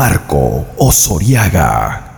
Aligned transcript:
Marco 0.00 0.64
Osoriaga. 0.78 2.09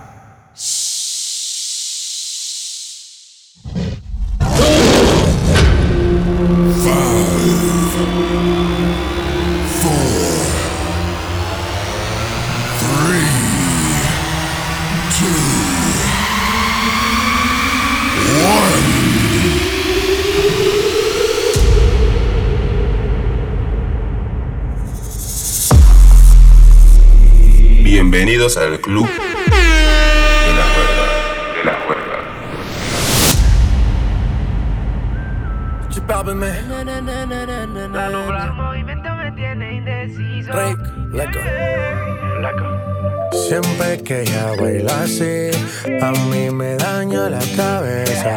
Bienvenidos 28.43 28.57
al 28.57 28.81
club 28.81 29.07
de 29.07 29.13
la 30.59 30.67
cuerda. 30.75 31.05
De 31.55 31.63
la 31.65 31.75
cuerda. 31.87 32.17
La 37.93 38.09
nublar 38.11 38.53
movimiento 38.55 39.15
me 39.15 39.31
tiene 39.31 39.75
indeciso. 39.77 40.51
Rick, 40.55 40.81
leco. 41.13 41.39
Siempre 43.49 44.03
que 44.03 44.23
ella 44.23 44.47
baila 44.61 45.03
así, 45.03 45.51
a 46.03 46.11
mí 46.11 46.51
me 46.51 46.75
daña 46.79 47.31
la 47.31 47.39
cabeza. 47.57 48.12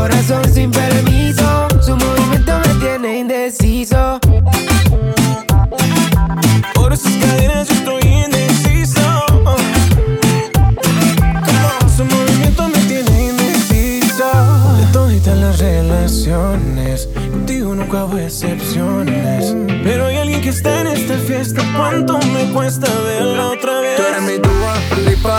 corazón 0.00 0.42
sin 0.54 0.70
permiso. 0.70 1.68
Su 1.82 1.94
movimiento 1.94 2.52
me 2.64 2.74
tiene 2.80 3.18
indeciso. 3.18 4.18
Por 6.74 6.92
esas 6.94 7.12
cadenas 7.16 7.68
yo 7.68 7.74
estoy 7.74 8.02
indeciso. 8.24 9.06
Su 11.94 12.04
movimiento 12.04 12.68
me 12.68 12.78
tiene 12.90 13.28
indeciso. 13.30 14.28
De 14.78 14.86
todas 14.92 15.38
las 15.38 15.58
relaciones, 15.58 17.08
contigo 17.30 17.74
nunca 17.74 18.04
hubo 18.04 18.16
excepciones. 18.18 19.54
Pero 19.84 20.06
hay 20.06 20.16
alguien 20.16 20.40
que 20.40 20.48
está 20.48 20.80
en 20.80 20.86
esta 20.86 21.18
fiesta. 21.18 21.62
¿Cuánto 21.76 22.18
me 22.34 22.50
cuesta 22.54 22.88
verla 23.04 23.48
otra 23.48 23.80
vez? 23.80 23.96
Tú 23.96 24.02
eres 24.02 24.22
mi 24.22 24.38
dúa, 24.38 24.74
lipa 25.06 25.38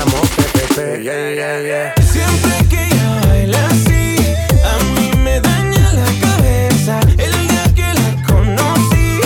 PPP 0.81 1.03
yeah, 1.03 1.29
yeah, 1.29 1.61
yeah. 1.61 1.93
Siempre 2.01 2.67
que 2.69 2.83
ella 2.85 3.21
baila 3.27 3.67
así 3.67 4.15
A 4.63 4.83
mí 4.95 5.11
me 5.17 5.39
daña 5.39 5.93
la 5.93 6.09
cabeza. 6.25 6.99
El 7.17 7.31
día 7.47 7.63
que 7.75 7.93
la 7.93 8.23
conocí 8.25 9.19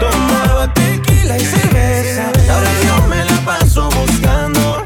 Tomaba 0.00 0.72
tequila 0.74 1.38
y 1.38 1.44
cerveza. 1.44 2.30
Ahora 2.50 2.70
yo 2.84 3.06
me 3.08 3.24
la 3.24 3.40
paso 3.44 3.88
buscando 3.90 4.84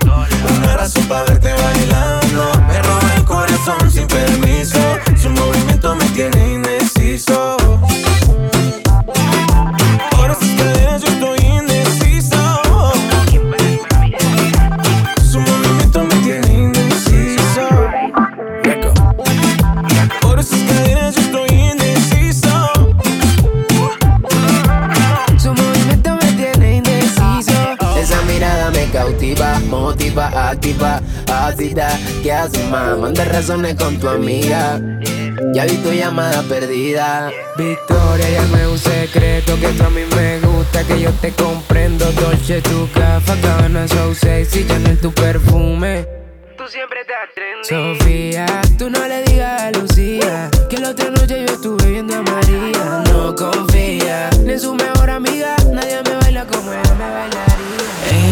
Una 0.59 0.77
razón 0.77 1.07
para 1.09 1.25
verte 1.25 1.42
activa, 30.83 31.01
ácida. 31.47 31.99
¿Qué 32.23 32.33
haces, 32.33 32.69
más? 32.71 32.99
Manda 32.99 33.25
razones 33.25 33.75
con 33.77 33.99
tu 33.99 34.09
amiga. 34.09 34.81
Ya 35.55 35.65
vi 35.65 35.77
tu 35.79 35.93
llamada 35.93 36.43
perdida. 36.43 37.31
Victoria, 37.57 38.31
llame 38.31 38.67
un 38.67 38.79
secreto 38.79 39.59
que 39.61 39.69
tú 39.69 39.85
a 39.85 39.91
mí 39.91 40.03
me 40.15 40.41
gusta, 40.41 40.85
que 40.85 41.01
yo 41.01 41.11
te 41.21 41.33
comprendo. 41.33 42.11
Dolce, 42.13 42.61
tu 42.63 42.89
café, 42.93 43.41
cabana, 43.41 43.87
so 43.89 44.15
sexy, 44.15 44.67
Chanel, 44.67 44.99
tu 44.99 45.13
perfume. 45.13 46.07
Tú 46.57 46.65
siempre 46.69 47.01
te 47.05 47.13
trendy. 47.35 47.99
Sofía, 47.99 48.47
tú 48.79 48.89
no 48.91 49.07
le 49.07 49.23
digas 49.25 49.63
a 49.63 49.71
Lucía 49.73 50.51
que 50.71 50.79
la 50.79 50.91
otra 50.91 51.11
noche 51.11 51.45
yo 51.47 51.55
estuve 51.55 51.91
viendo 51.91 52.15
a 52.15 52.23
María. 52.23 53.03
No 53.13 53.35
confía 53.35 54.31
ni 54.45 54.53
en 54.53 54.61
su 54.61 54.75
mejor 54.75 55.11
amiga, 55.11 55.57
nadie 55.73 56.01
me 56.05 56.17
baila 56.17 56.47
como 56.47 56.73
ella 56.73 56.95
me 56.95 57.11
bailaría. 57.11 57.32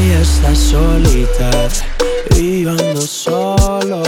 Ella 0.03 0.21
está 0.23 0.55
solita 0.55 1.51
y 2.37 2.63
yo 2.63 2.71
ando 2.71 3.03
solo 3.03 4.03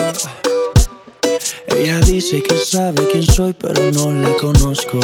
Ella 1.66 1.98
dice 2.00 2.42
que 2.42 2.56
sabe 2.56 3.06
quién 3.10 3.24
soy 3.24 3.52
pero 3.52 3.90
no 3.92 4.10
la 4.10 4.34
conozco 4.36 5.00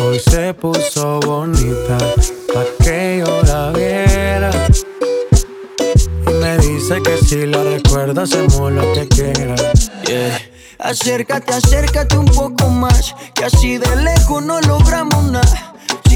Hoy 0.00 0.20
se 0.20 0.54
puso 0.54 1.18
bonita 1.20 1.98
pa' 2.54 2.84
que 2.84 3.24
yo 3.26 3.42
la 3.42 3.72
viera 3.72 4.50
Y 6.26 6.30
me 6.30 6.56
dice 6.58 7.02
que 7.02 7.18
si 7.18 7.44
la 7.46 7.64
recuerda 7.64 8.22
hacemos 8.22 8.70
lo 8.70 8.92
que 8.92 9.08
quiera 9.08 9.56
yeah. 10.06 10.38
Acércate, 10.78 11.52
acércate 11.52 12.16
un 12.16 12.26
poco 12.26 12.68
más, 12.68 13.12
que 13.34 13.44
así 13.44 13.78
de 13.78 13.96
lejos 13.96 14.44
no 14.44 14.60
logramos 14.60 15.24
nada. 15.24 15.67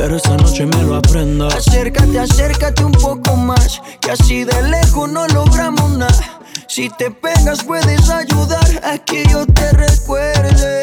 Pero 0.00 0.16
esta 0.16 0.34
noche 0.38 0.64
me 0.64 0.82
lo 0.82 0.96
aprendo. 0.96 1.46
Acércate, 1.48 2.18
acércate 2.18 2.82
un 2.82 2.92
poco 2.92 3.36
más. 3.36 3.82
Que 4.00 4.12
así 4.12 4.44
de 4.44 4.62
lejos 4.62 5.10
no 5.10 5.26
logramos 5.26 5.90
nada. 5.90 6.40
Si 6.68 6.88
te 6.88 7.10
pegas, 7.10 7.62
puedes 7.64 8.08
ayudar 8.08 8.80
a 8.82 8.96
que 8.96 9.24
yo 9.30 9.44
te 9.44 9.70
recuerde. 9.72 10.80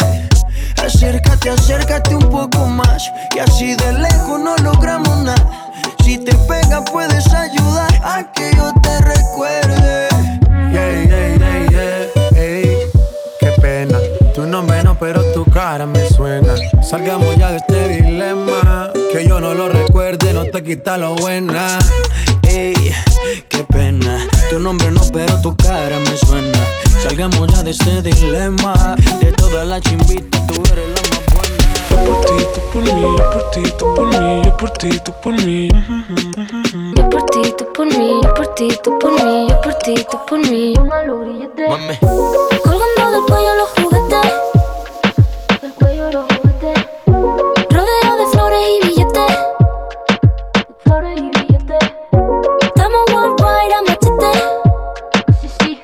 Acércate, 0.86 1.50
acércate 1.50 2.16
un 2.16 2.30
poco 2.30 2.68
más. 2.68 3.12
Que 3.32 3.42
así 3.42 3.74
de 3.74 3.94
lejos 3.94 4.40
no 4.40 4.56
logramos 4.58 5.18
nada. 5.24 5.72
Si 6.06 6.20
te 6.20 6.36
pega, 6.48 6.86
puedes 6.86 7.26
ayudar 7.34 8.00
a 8.04 8.32
que 8.34 8.52
yo 8.56 8.72
te 8.84 9.00
recuerde. 9.00 10.17
Pero 15.00 15.22
tu 15.34 15.46
cara 15.46 15.86
me 15.86 16.08
suena. 16.10 16.56
Salgamos 16.82 17.36
ya 17.38 17.52
de 17.52 17.58
este 17.58 17.88
dilema. 17.90 18.92
Que 19.12 19.28
yo 19.28 19.40
no 19.40 19.54
lo 19.54 19.70
recuerde, 19.70 20.34
no 20.34 20.46
te 20.46 20.64
quita 20.64 20.98
lo 20.98 21.16
buena. 21.16 21.80
Ey, 22.48 22.74
qué 23.50 23.64
pena. 23.64 24.28
Tu 24.50 24.60
nombre 24.60 24.92
no, 24.92 25.02
pero 25.14 25.40
tu 25.42 25.56
cara 25.56 26.00
me 26.00 26.18
suena. 26.18 26.60
Salgamos 27.04 27.48
ya 27.54 27.64
de 27.64 27.72
este 27.72 28.02
dilema. 28.02 28.96
De 29.20 29.32
todas 29.34 29.68
las 29.68 29.82
chimbitas, 29.82 30.48
tú 30.48 30.62
eres 30.72 30.88
la 30.90 31.02
más 31.10 31.26
buena. 31.34 31.58
Por 32.06 32.26
ti, 32.26 32.46
tú 32.54 32.62
por 32.72 32.84
mí, 32.84 33.02
yo 33.02 33.30
por 33.32 33.52
ti, 33.52 33.64
tú 33.78 33.96
por 33.96 34.08
mí, 34.08 34.42
yo 34.44 34.58
por 34.58 34.72
ti, 34.72 35.00
tú 35.00 35.14
por 35.22 35.34
mí. 35.34 35.70
Yo 36.96 37.10
por 37.10 37.26
ti, 37.26 37.54
tú 37.58 37.66
por 37.74 37.86
mí, 37.86 38.22
yo 38.24 38.34
por 38.34 38.56
ti, 38.56 38.68
tú 38.84 39.00
por 39.00 39.12
mí, 39.24 39.48
yo 39.50 39.62
por 39.62 39.74
ti, 39.76 39.96
tú 40.10 40.18
por 40.28 40.40
mí. 40.40 40.74
Mami. 40.76 41.98
Colgando 42.64 43.12
del 43.12 43.22
cuello 43.28 43.56
los 43.56 43.70
juguetes. 43.70 44.47
Cuello 45.80 46.12
los 46.12 46.26
juguetes. 46.26 46.86
Rodeo 47.06 48.18
de 48.18 48.26
flores 48.32 48.60
y 48.70 48.88
billetes. 48.88 49.38
Flores 50.84 51.18
y 51.18 51.30
billetes. 51.30 51.92
Estamos 52.62 53.02
worldwide 53.14 53.74
a 53.74 53.82
machete. 53.82 54.32
Sí, 55.42 55.50
sí. 55.60 55.82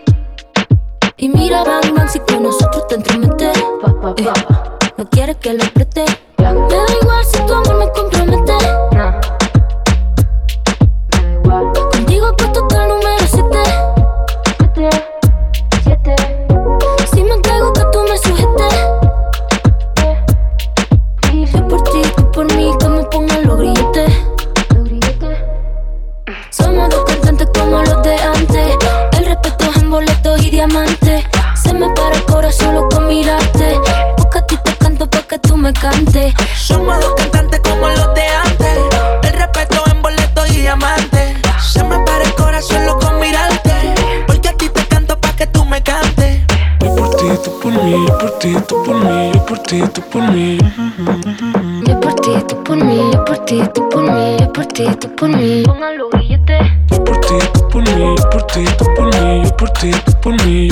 Y 1.17 1.29
mira, 1.29 1.63
bang, 1.63 1.93
bang, 1.95 2.09
si 2.09 2.19
con 2.19 2.43
nosotros 2.43 2.87
te 2.87 2.95
entremetes. 2.95 3.57
Eh, 3.57 4.33
no 4.97 5.09
quieres 5.09 5.37
que 5.37 5.53
lo 5.53 5.63
apriete. 5.63 6.05
Me 6.37 6.45
da 6.45 6.85
igual 7.01 7.25
si 7.25 7.39
tu 7.45 7.53
amor 7.53 7.75
me 7.75 7.85
compromete. 7.91 8.12
Diamantes. 30.68 31.25
Se 31.56 31.74
me 31.74 31.89
para 31.89 32.15
el 32.15 32.24
corazón 32.24 32.68
solo 32.68 32.89
con 32.89 33.07
mirarte. 33.07 33.80
Porque 34.18 34.39
a 34.39 34.45
ti 34.45 34.57
te 34.63 34.75
canto 34.77 35.10
para 35.10 35.24
que 35.27 35.39
tú 35.39 35.57
me 35.57 35.74
cantes. 35.74 36.33
Somos 36.56 37.00
dos 37.01 37.13
cantantes 37.15 37.60
como 37.62 37.89
los 37.89 38.13
de 38.13 38.24
antes. 38.45 38.80
El 39.24 39.33
respeto 39.33 39.83
en 39.92 40.01
boleto 40.01 40.45
y 40.48 40.62
diamante. 40.62 41.36
Se 41.62 41.83
me 41.83 42.00
para 42.00 42.24
el 42.24 42.33
corazón 42.36 42.77
solo 42.77 43.00
con 43.00 43.19
mirarte. 43.19 43.74
Porque 44.25 44.50
a 44.50 44.54
ti 44.54 44.69
te 44.69 44.86
canto 44.86 45.19
pa' 45.19 45.36
que 45.36 45.48
tú 45.48 45.65
me 45.65 45.81
cantes. 45.81 46.42
Yo 46.80 46.95
por 46.95 47.15
ti, 47.15 47.27
tú 47.44 47.60
por 47.60 47.71
mí, 47.83 48.06
yo 48.07 48.18
por 48.18 48.39
ti, 48.39 48.56
tú 48.68 48.83
por 48.83 48.95
mí, 48.95 49.31
yo 49.33 49.45
por 49.45 49.60
ti, 49.60 49.81
tú 49.94 50.01
por 50.01 50.31
mí. 50.31 50.57
Yo 51.86 52.00
por 52.00 52.13
ti, 52.15 52.31
tú 52.48 52.63
por 52.63 52.77
mí, 52.77 53.12
yo 53.12 53.25
por 53.25 53.39
ti, 53.39 53.62
tú 53.74 53.89
por 53.89 54.04
mí, 54.04 54.38
yo 54.39 54.54
por 54.54 54.65
ti, 54.68 54.86
tú 55.00 55.15
por 55.15 55.30
mí. 55.30 55.63
Pongan 55.65 55.98
los 55.98 56.10
ti, 59.83 59.91
por 60.21 60.33
mí. 60.45 60.69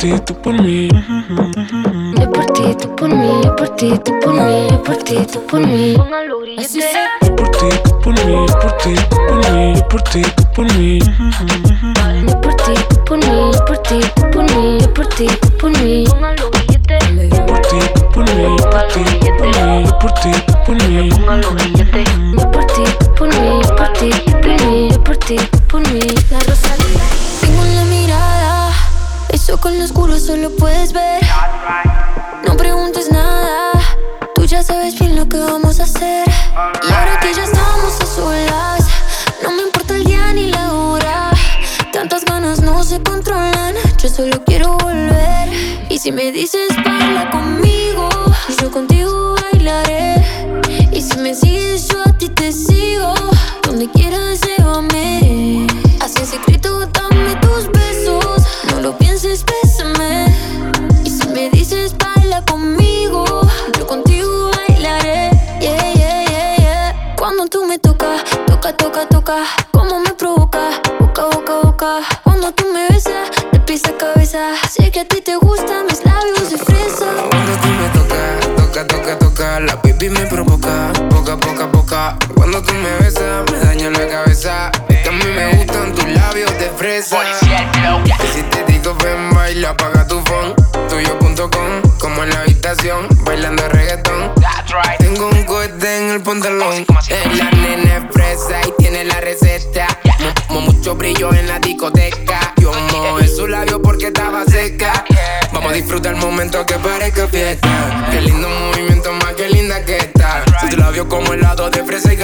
Ti, 0.00 0.18
tú 0.24 0.34
por 0.34 0.54
mí. 0.62 0.88
Yo 2.18 2.32
por 2.32 2.46
ti, 2.46 2.74
tú 2.80 2.96
por 2.96 3.14
mí, 3.14 3.40
yo 3.44 3.54
por 3.54 3.68
ti, 3.76 3.92
tú 4.02 4.18
por 4.20 4.32
mí, 4.32 4.68
yo 4.70 4.82
por 4.82 4.96
ti, 4.96 5.16
tú 5.30 5.46
por 5.46 5.60
mí. 5.60 5.96
Así. 6.58 6.80
Yo 7.22 7.36
por 7.36 7.50
ti, 7.50 7.68
tú 7.84 8.00
por 8.00 8.24
mí, 8.24 8.46
yo 8.48 8.58
por 8.60 8.72
ti, 8.78 8.94
tú 9.10 9.16
por 9.28 9.52
mí, 9.52 9.74
yo 9.76 9.88
por 9.88 10.02
ti, 10.02 10.22
tú 10.22 10.44
por 10.54 10.74
mí. 10.78 10.98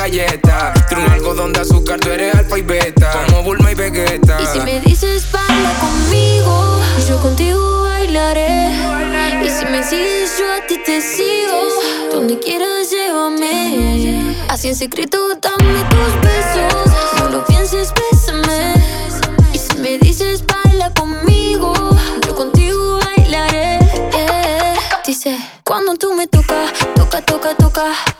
Galleta. 0.06 0.72
Tú 0.88 0.96
un 0.96 1.10
algodón 1.10 1.52
de 1.52 1.60
azúcar, 1.60 1.98
tú 1.98 2.10
eres 2.10 2.34
alfa 2.34 2.58
y 2.58 2.62
beta. 2.62 3.10
Como 3.26 3.42
Bulma 3.42 3.72
y 3.72 3.74
Vegeta. 3.74 4.38
Y 4.40 4.46
si 4.46 4.60
me 4.60 4.80
dices 4.80 5.30
baila 5.32 5.72
conmigo, 5.80 6.80
yo 7.08 7.20
contigo 7.20 7.82
bailaré. 7.82 8.70
Y 9.44 9.48
si 9.50 9.64
me 9.66 9.82
sigues, 9.82 10.38
yo 10.38 10.44
a 10.52 10.64
ti 10.66 10.78
te 10.84 11.00
sigo. 11.00 11.60
Donde 12.12 12.38
quieras, 12.38 12.90
llévame. 12.90 14.36
Así 14.48 14.68
en 14.68 14.76
secreto, 14.76 15.18
dame 15.42 15.84
tus 15.90 16.20
besos. 16.20 16.92
No 17.18 17.28
lo 17.28 17.44
pienses, 17.44 17.92
bésame. 17.92 18.74
Y 19.52 19.58
si 19.58 19.76
me 19.78 19.98
dices 19.98 20.44
baila 20.46 20.92
conmigo, 20.94 21.74
yo 22.26 22.34
contigo 22.34 23.00
bailaré. 23.04 23.80
Yeah. 24.12 24.74
Dice, 25.04 25.36
cuando 25.64 25.96
tú 25.96 26.14
me 26.14 26.28
tocas, 26.28 26.72
toca, 26.94 27.20
toca, 27.22 27.54
toca. 27.56 28.15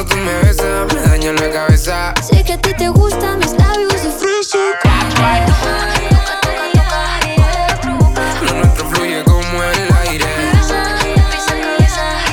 Cuando 0.00 0.16
tú 0.16 0.22
me 0.22 0.32
besas, 0.48 0.94
me 0.94 1.00
daña 1.02 1.32
la 1.32 1.50
cabeza. 1.50 2.14
Sé 2.22 2.42
que 2.42 2.54
a 2.54 2.58
ti 2.58 2.72
te 2.72 2.88
gustan 2.88 3.38
mis 3.38 3.52
labios 3.52 4.02
de 4.02 4.10
fresa. 4.10 4.56
Lo 8.42 8.54
nuestro 8.54 8.88
fluye 8.88 9.22
como 9.24 9.62
el 9.62 9.92
aire. 10.08 10.24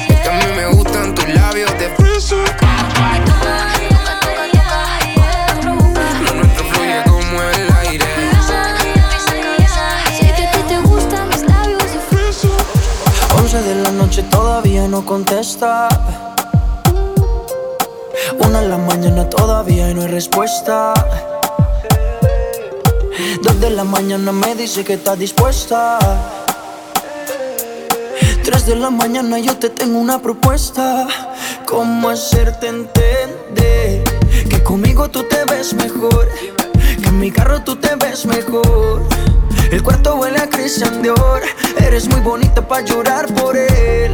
Es 0.08 0.20
que 0.22 0.30
a 0.30 0.32
mí 0.32 0.46
me 0.56 0.68
gustan 0.78 1.14
tus 1.14 1.28
labios 1.28 1.70
de 1.78 1.90
fresa. 1.90 2.38
Lo 6.24 6.34
nuestro 6.36 6.64
fluye 6.72 7.04
como 7.04 7.42
el 7.42 7.70
aire. 7.82 8.06
Sé 10.18 10.34
que 10.38 10.44
a 10.48 10.52
ti 10.54 10.60
te 10.70 10.80
gustan 10.88 11.28
mis 11.28 11.42
labios 11.42 11.84
de 11.84 12.00
fresa. 12.00 12.48
11 13.36 13.62
de 13.62 13.76
la 13.76 13.92
noche 13.92 14.24
todavía 14.24 14.88
no 14.88 15.04
contesta. 15.04 15.90
Mañana 18.88 19.30
todavía 19.30 19.94
no 19.94 20.02
hay 20.04 20.08
respuesta. 20.08 20.94
Dos 23.44 23.60
de 23.60 23.70
la 23.70 23.84
mañana 23.84 24.32
me 24.32 24.56
dice 24.56 24.86
que 24.86 24.94
está 24.94 25.18
dispuesta. 25.18 26.00
Tres 28.46 28.66
de 28.66 28.78
la 28.78 28.90
mañana 28.90 29.40
yo 29.40 29.58
te 29.58 29.70
tengo 29.70 30.00
una 30.00 30.22
propuesta. 30.22 31.06
¿Cómo 31.66 32.10
hacerte 32.10 32.68
entender 32.68 34.04
que 34.50 34.64
conmigo 34.64 35.10
tú 35.10 35.24
te 35.24 35.44
ves 35.44 35.74
mejor? 35.74 36.30
Que 37.02 37.10
en 37.10 37.20
mi 37.20 37.30
carro 37.30 37.62
tú 37.64 37.76
te 37.76 37.94
ves 37.98 38.26
mejor. 38.26 39.04
El 39.70 39.84
cuarto 39.84 40.16
huele 40.16 40.40
a 40.40 40.50
Christian 40.50 41.02
Dior. 41.02 41.42
Eres 41.86 42.08
muy 42.08 42.22
bonita 42.22 42.66
para 42.66 42.86
llorar 42.86 43.28
por 43.34 43.58
él. 43.58 44.14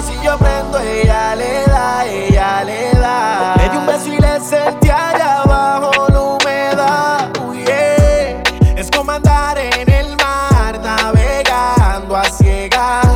Pero 0.00 0.18
si 0.18 0.24
yo 0.24 0.38
prendo, 0.38 0.78
ella 0.78 1.34
le 1.34 1.64
da, 1.66 2.06
ella 2.06 2.64
le 2.64 2.92
da. 2.92 3.54
Le 3.56 3.68
di 3.68 3.76
un 3.76 3.86
beso 3.86 4.08
y 4.08 4.18
le 4.18 4.40
sentí 4.40 4.88
allá 4.88 5.42
abajo 5.42 6.06
la 6.08 6.20
humedad. 6.20 7.28
Uy, 7.46 7.64
yeah. 7.64 8.42
Es 8.76 8.90
como 8.90 9.12
andar 9.12 9.58
en 9.58 9.90
el 9.90 10.16
mar, 10.16 10.80
navegando 10.82 12.16
a 12.16 12.24
ciegas. 12.24 13.06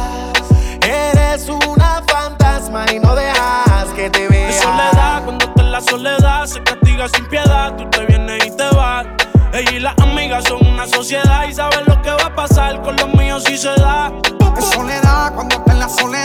Eres 0.82 1.48
una 1.48 2.02
fantasma 2.06 2.86
y 2.92 2.98
no 2.98 3.14
dejas 3.14 3.86
que 3.94 4.10
te 4.10 4.28
vea. 4.28 4.46
De 4.46 4.52
soledad, 4.52 5.24
cuando 5.24 5.44
está 5.46 5.62
en 5.62 5.72
la 5.72 5.80
soledad, 5.80 6.46
se 6.46 6.62
castiga 6.62 7.08
sin 7.08 7.26
piedad. 7.28 7.74
Tú 7.76 7.88
te 7.90 8.04
vienes 8.06 8.44
y 8.46 8.50
te 8.50 8.68
vas. 8.74 9.06
Ella 9.52 9.70
y 9.70 9.78
las 9.78 9.94
amigas 10.00 10.44
son 10.48 10.66
una 10.66 10.86
sociedad 10.86 11.44
y 11.48 11.54
saben 11.54 11.84
lo 11.86 12.00
que 12.02 12.10
va 12.10 12.26
a 12.26 12.34
pasar 12.34 12.82
con 12.82 12.96
los 12.96 13.14
míos 13.14 13.44
si 13.46 13.56
se 13.56 13.74
da. 13.76 14.10
De 14.54 14.62
soledad, 14.62 15.34
cuando 15.34 15.56
está 15.56 15.72
en 15.72 15.78
la 15.80 15.88
soledad, 15.88 16.23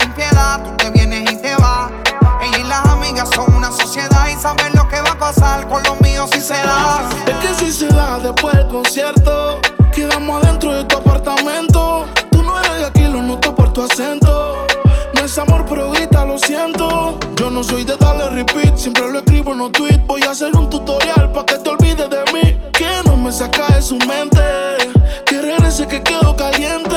sin 0.00 0.12
piedad. 0.12 0.62
Tú 0.62 0.70
te 0.76 0.90
vienes 0.90 1.30
y 1.30 1.36
te 1.36 1.54
vas. 1.56 1.90
Ella 2.42 2.58
y 2.58 2.64
las 2.64 2.84
amigas 2.86 3.28
son 3.34 3.54
una 3.54 3.70
sociedad 3.70 4.28
y 4.28 4.40
saben 4.40 4.72
lo 4.74 4.88
que 4.88 5.00
va 5.00 5.10
a 5.10 5.18
pasar 5.18 5.68
con 5.68 5.82
los 5.82 6.00
míos 6.00 6.30
si 6.32 6.40
se 6.40 6.54
da. 6.54 7.08
Es 7.26 7.36
que 7.36 7.54
si 7.54 7.72
se 7.72 7.88
da 7.88 8.18
después 8.18 8.54
del 8.54 8.68
concierto, 8.68 9.60
quedamos 9.92 10.42
adentro 10.42 10.72
de 10.72 10.84
tu 10.84 10.96
apartamento. 10.96 12.06
Tú 12.30 12.42
no 12.42 12.58
eres 12.60 12.78
de 12.78 12.86
aquí, 12.86 13.02
lo 13.02 13.22
noto 13.22 13.54
por 13.54 13.72
tu 13.72 13.82
acento. 13.82 14.66
No 15.14 15.20
es 15.20 15.38
amor, 15.38 15.66
pero 15.68 15.90
grita, 15.90 16.24
lo 16.24 16.38
siento. 16.38 17.18
Yo 17.36 17.50
no 17.50 17.62
soy 17.62 17.84
de 17.84 17.96
darle 17.96 18.30
repeat, 18.30 18.76
siempre 18.76 19.10
lo 19.10 19.18
escribo 19.18 19.52
en 19.52 19.58
los 19.58 19.72
tweets. 19.72 20.06
Voy 20.06 20.22
a 20.22 20.30
hacer 20.30 20.54
un 20.56 20.70
tutorial 20.70 21.30
para 21.32 21.46
que 21.46 21.58
te 21.58 21.70
olvides 21.70 22.08
de 22.08 22.24
mí. 22.32 22.58
Que 22.72 23.02
no 23.04 23.16
me 23.16 23.30
saca 23.30 23.66
de 23.74 23.82
su 23.82 23.96
mente. 23.98 24.40
Que 25.26 25.42
regrese 25.42 25.86
que 25.86 26.02
quedo 26.02 26.34
caliente. 26.36 26.96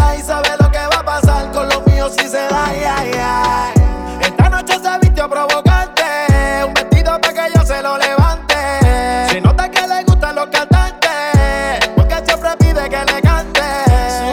y 0.17 0.21
sabe 0.21 0.49
lo 0.59 0.71
que 0.71 0.79
va 0.79 0.99
a 0.99 1.03
pasar 1.05 1.51
con 1.51 1.67
los 1.69 1.85
míos 1.87 2.13
si 2.17 2.27
se 2.27 2.47
da. 2.47 2.71
Esta 4.21 4.49
noche 4.49 4.73
se 4.81 4.99
vistió 4.99 5.29
provocante, 5.29 6.03
un 6.65 6.73
vestido 6.73 7.19
para 7.19 7.33
que 7.33 7.47
ella 7.47 7.65
se 7.65 7.81
lo 7.81 7.97
levante. 7.97 8.55
Se 9.29 9.41
nota 9.41 9.69
que 9.69 9.87
le 9.87 10.03
gustan 10.03 10.35
los 10.35 10.47
cantantes, 10.47 11.89
porque 11.95 12.15
siempre 12.25 12.49
pide 12.59 12.89
que 12.89 13.05
le 13.11 13.21
cante. 13.21 13.61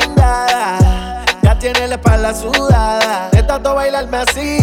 Sudada, 0.03 1.25
ya 1.43 1.59
tiene 1.59 1.89
la 1.89 1.95
espalda 1.95 2.35
sudada, 2.35 3.29
de 3.33 3.43
tanto 3.43 3.75
bailarme 3.75 4.19
así, 4.19 4.58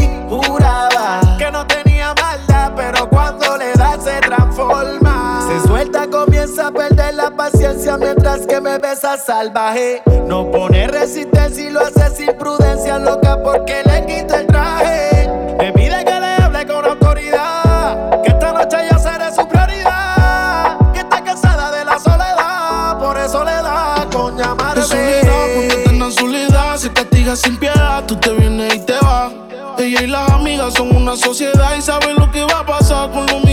que 8.56 8.62
me 8.62 8.78
besa 8.78 9.18
salvaje. 9.18 10.02
No 10.26 10.50
pone 10.50 10.88
resistencia 10.88 11.68
y 11.68 11.70
lo 11.72 11.82
hace 11.82 12.10
sin 12.16 12.38
prudencia, 12.38 12.98
loca 12.98 13.38
porque 13.44 13.84
le 13.84 14.06
quita 14.06 14.40
el 14.40 14.48
traje. 14.48 15.30
Me 15.58 15.74
pide 15.74 16.06
que 16.06 16.20
le 16.20 16.36
hable 16.42 16.66
con 16.66 16.86
autoridad, 16.86 18.22
que 18.22 18.30
esta 18.30 18.54
noche 18.54 18.78
ya 18.90 18.98
seré 18.98 19.34
su 19.34 19.46
prioridad. 19.48 20.92
Que 20.94 21.00
está 21.00 21.22
cansada 21.22 21.70
de 21.72 21.84
la 21.84 22.00
soledad, 22.00 22.98
por 22.98 23.18
eso 23.18 23.44
le 23.44 23.52
da 23.52 24.08
con 24.12 24.38
llamarme. 24.38 24.84
Cuando 24.86 24.88
te 24.88 25.90
en 25.90 26.12
soledad, 26.12 26.78
se 26.78 26.94
castiga 26.94 27.36
sin 27.36 27.58
piedad, 27.58 28.04
tú 28.06 28.16
te 28.16 28.32
vienes 28.32 28.74
y 28.74 28.80
te 28.80 28.98
vas. 29.02 29.34
Ella 29.78 30.02
y 30.02 30.08
las 30.08 30.30
amigas 30.32 30.74
son 30.76 30.96
una 30.96 31.18
sociedad 31.18 31.76
y 31.78 31.82
saben 31.82 32.16
lo 32.16 32.32
que 32.32 32.46
va 32.46 32.60
a 32.60 32.66
pasar 32.66 33.12
con 33.12 33.26
los 33.26 33.44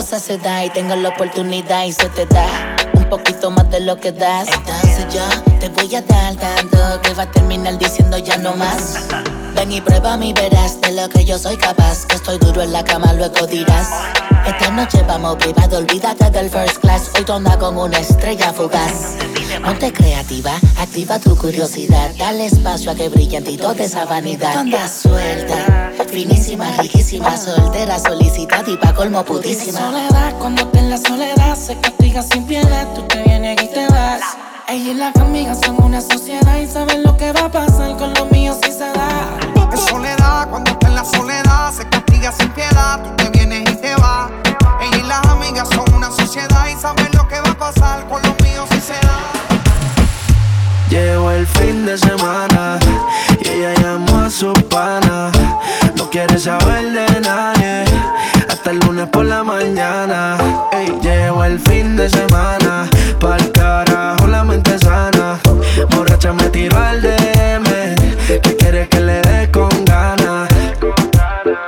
cosa 0.00 0.18
se 0.18 0.38
da 0.38 0.64
y 0.64 0.70
tengo 0.70 0.96
la 0.96 1.10
oportunidad 1.10 1.84
y 1.84 1.92
se 1.92 2.08
te 2.08 2.24
da 2.24 2.46
un 2.94 3.04
poquito 3.10 3.50
más 3.50 3.68
de 3.68 3.80
lo 3.80 4.00
que 4.00 4.12
das, 4.12 4.48
entonces 4.48 5.06
yo 5.12 5.20
te 5.58 5.68
voy 5.68 5.94
a 5.94 6.00
dar 6.00 6.34
tanto 6.36 6.78
que 7.02 7.12
va 7.12 7.24
a 7.24 7.30
terminar 7.30 7.76
diciendo 7.76 8.16
ya 8.16 8.38
no 8.38 8.54
más. 8.54 9.08
Ven 9.54 9.72
y 9.72 9.80
prueba 9.82 10.16
mi 10.16 10.32
verás 10.32 10.80
de 10.80 10.92
lo 10.92 11.06
que 11.10 11.24
yo 11.24 11.38
soy 11.38 11.56
capaz. 11.58 12.06
Que 12.06 12.16
estoy 12.16 12.38
duro 12.38 12.62
en 12.62 12.72
la 12.72 12.82
cama, 12.82 13.12
luego 13.12 13.46
dirás. 13.46 13.88
Esta 14.46 14.70
noche 14.70 15.02
vamos 15.06 15.36
privado, 15.36 15.78
olvídate 15.78 16.30
del 16.30 16.48
first 16.48 16.78
class. 16.78 17.10
Hoy 17.14 17.24
andas 17.28 17.58
con 17.58 17.76
una 17.76 17.98
estrella 17.98 18.52
fugaz. 18.54 19.16
Ponte 19.64 19.92
creativa, 19.92 20.52
activa 20.78 21.18
tu 21.18 21.36
curiosidad. 21.36 22.10
Dale 22.16 22.46
espacio 22.46 22.92
a 22.92 22.94
que 22.94 23.08
brille 23.08 23.36
en 23.36 23.44
ti 23.44 23.58
esa 23.78 24.06
vanidad. 24.06 24.52
Tú 24.52 24.58
andas 24.60 24.92
suelta, 25.02 25.92
finísima, 26.08 26.70
riquísima, 26.78 27.36
soltera, 27.36 27.98
solicitada 27.98 28.70
y 28.70 28.76
pa' 28.76 28.94
colmo 28.94 29.24
putísima. 29.24 29.89
Soledad, 29.90 30.38
cuando 30.38 30.68
te 30.68 30.78
en 30.78 30.88
la 30.88 30.98
soledad, 30.98 31.56
se 31.56 31.76
castiga 31.80 32.22
sin 32.22 32.46
piedad. 32.46 32.86
Tú 32.94 33.02
te 33.08 33.24
vienes 33.24 33.60
y 33.60 33.66
te 33.66 33.88
vas. 33.88 34.20
Ella 34.68 34.92
y 34.92 34.94
las 34.94 35.16
amigas 35.16 35.58
son 35.66 35.82
una 35.82 36.00
sociedad 36.00 36.58
y 36.58 36.68
saben 36.68 37.02
lo 37.02 37.16
que 37.16 37.32
va 37.32 37.46
a 37.46 37.50
pasar 37.50 37.96
con 37.96 38.14
los 38.14 38.30
míos 38.30 38.56
si 38.62 38.70
se 38.70 38.84
da. 38.84 39.36
Es 39.72 39.80
soledad, 39.80 40.48
cuando 40.48 40.70
está 40.70 40.86
en 40.86 40.94
la 40.94 41.04
soledad, 41.04 41.72
se 41.72 41.88
castiga 41.88 42.30
sin 42.30 42.50
piedad. 42.50 43.02
Tú 43.02 43.10
te 43.16 43.30
vienes 43.30 43.68
y 43.68 43.74
te 43.74 43.96
vas. 43.96 44.30
Ella 44.80 44.96
y 44.96 45.02
las 45.08 45.26
amigas 45.26 45.68
son 45.70 45.92
una 45.92 46.12
sociedad 46.12 46.68
y 46.68 46.80
saben 46.80 47.08
lo 47.12 47.26
que 47.26 47.40
va 47.40 47.50
a 47.50 47.58
pasar 47.58 48.06
con 48.06 48.22
los 48.22 48.40
míos 48.42 48.68
si 48.70 48.80
se 48.80 48.92
da. 48.92 49.18
Llegó 50.88 51.32
el 51.32 51.48
fin 51.48 51.84
de 51.84 51.98
semana 51.98 52.78
y 53.42 53.48
ella 53.48 53.74
llamó 53.82 54.20
a 54.20 54.30
su 54.30 54.52
pana. 54.68 55.32
No 55.96 56.08
quiere 56.10 56.38
saber 56.38 56.92
de 56.92 57.20
nadie 57.22 57.59
el 58.70 58.78
lunes 58.80 59.08
por 59.08 59.24
la 59.24 59.42
mañana. 59.42 60.36
Ey, 60.72 60.92
llegó 61.02 61.44
el 61.44 61.58
fin 61.58 61.96
de 61.96 62.08
semana, 62.08 62.88
pa'l 63.18 63.50
carajo 63.52 64.26
la 64.28 64.44
mente 64.44 64.78
sana. 64.78 65.38
Borracha 65.90 66.32
me 66.32 66.44
tiró 66.50 66.78
al 66.78 67.02
DM, 67.02 67.64
que 68.42 68.56
quiere 68.56 68.88
que 68.88 69.00
le 69.00 69.20
dé 69.22 69.50
con 69.50 69.70
ganas. 69.84 70.48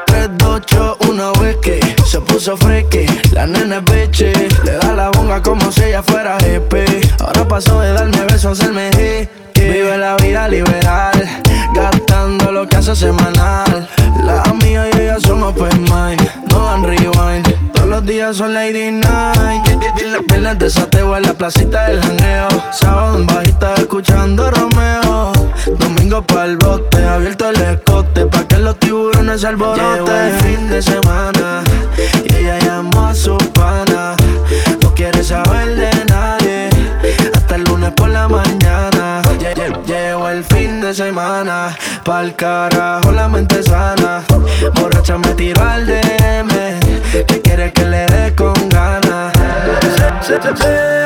3, 0.06 0.28
2, 0.38 0.48
8, 0.48 0.98
1, 1.08 1.32
whisky, 1.40 1.80
se 2.06 2.20
puso 2.20 2.56
freaky. 2.56 3.06
La 3.32 3.46
nena 3.46 3.78
es 3.78 3.84
bitchy, 3.84 4.32
le 4.64 4.72
da 4.72 4.92
la 4.92 5.10
bonga 5.10 5.42
como 5.42 5.72
si 5.72 5.82
ella 5.82 6.02
fuera 6.02 6.38
hippie. 6.38 7.00
Ahora 7.18 7.48
pasó 7.48 7.80
de 7.80 7.92
darme 7.94 8.20
besos 8.26 8.60
a 8.60 8.62
hacerme 8.62 8.90
hit. 8.96 9.28
Vive 9.54 9.96
la 9.96 10.16
vida 10.16 10.48
liberal, 10.48 11.40
gastando 11.74 12.52
lo 12.52 12.68
que 12.68 12.76
hace 12.76 12.94
semanal. 12.94 13.88
La 14.24 14.42
amiga 14.42 14.86
y 14.88 15.00
ella 15.00 15.18
son 15.20 15.42
open 15.42 15.82
mind, 15.82 16.20
no 16.50 16.64
dan 16.64 16.84
rewind. 16.84 17.72
Todos 17.72 17.88
los 17.88 18.06
días 18.06 18.36
son 18.36 18.54
lady 18.54 18.90
night. 18.90 19.62
Viernes 20.28 20.58
de 20.58 20.70
sateo 20.70 21.16
en 21.16 21.22
la 21.24 21.34
placita 21.34 21.88
del 21.88 22.00
janeo. 22.00 22.48
Sábado 22.72 23.18
en 23.18 23.26
bajita 23.26 23.74
escuchando 23.74 24.50
Romeo. 24.50 25.32
Domingo 25.78 26.22
pa'l 26.22 26.56
bote, 26.56 27.04
abierto 27.04 27.50
el 27.50 27.60
escote 27.60 28.26
pa' 28.26 28.44
que 28.44 28.58
los 28.58 28.78
tiburones 28.78 29.40
se 29.40 29.48
alboroten. 29.48 30.11
Pa'l 42.04 42.34
carajo 42.34 43.12
la 43.12 43.28
mente 43.28 43.62
sana. 43.62 44.22
Borracha 44.74 45.18
me 45.18 45.34
tiró 45.34 45.62
al 45.62 45.86
DM, 45.86 46.48
que 47.26 47.40
quiere 47.42 47.72
que 47.72 47.84
le 47.84 48.06
dé 48.06 48.34
con 48.34 48.54
ganas. 48.68 49.32
Se, 50.22 50.40
se, 50.40 51.02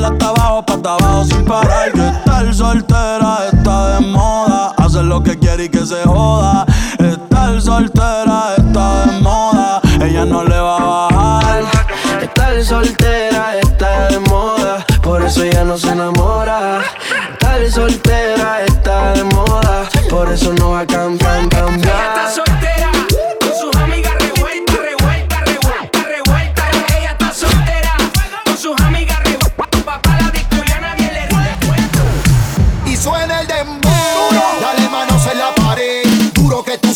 Dale 0.00 0.14
hasta 0.14 0.28
abajo, 0.28 0.64
pa' 0.64 0.94
abajo 0.94 1.24
sin 1.24 1.44
parar. 1.44 1.92
Que 1.92 2.08
estar 2.08 2.54
soltera 2.54 3.38
está 3.52 3.96
de 3.96 4.06
moda. 4.06 4.72
Hacer 4.78 5.04
lo 5.04 5.22
que 5.22 5.38
quiere 5.38 5.64
y 5.64 5.68
que 5.68 5.84
se 5.84 6.02
joda. 6.04 6.64
Estar 6.98 7.60
soltera 7.60 8.29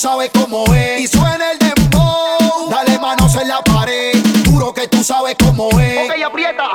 sabes 0.04 0.30
cómo 0.34 0.64
es. 0.74 1.00
Y 1.00 1.06
suena 1.08 1.52
el 1.52 1.58
dembow, 1.58 2.68
dale 2.68 2.98
manos 2.98 3.34
en 3.36 3.48
la 3.48 3.62
pared. 3.62 4.12
Duro 4.44 4.74
que 4.74 4.86
tú 4.86 5.02
sabes 5.02 5.34
cómo 5.42 5.70
es. 5.80 6.10
Ok, 6.10 6.22
aprieta. 6.26 6.68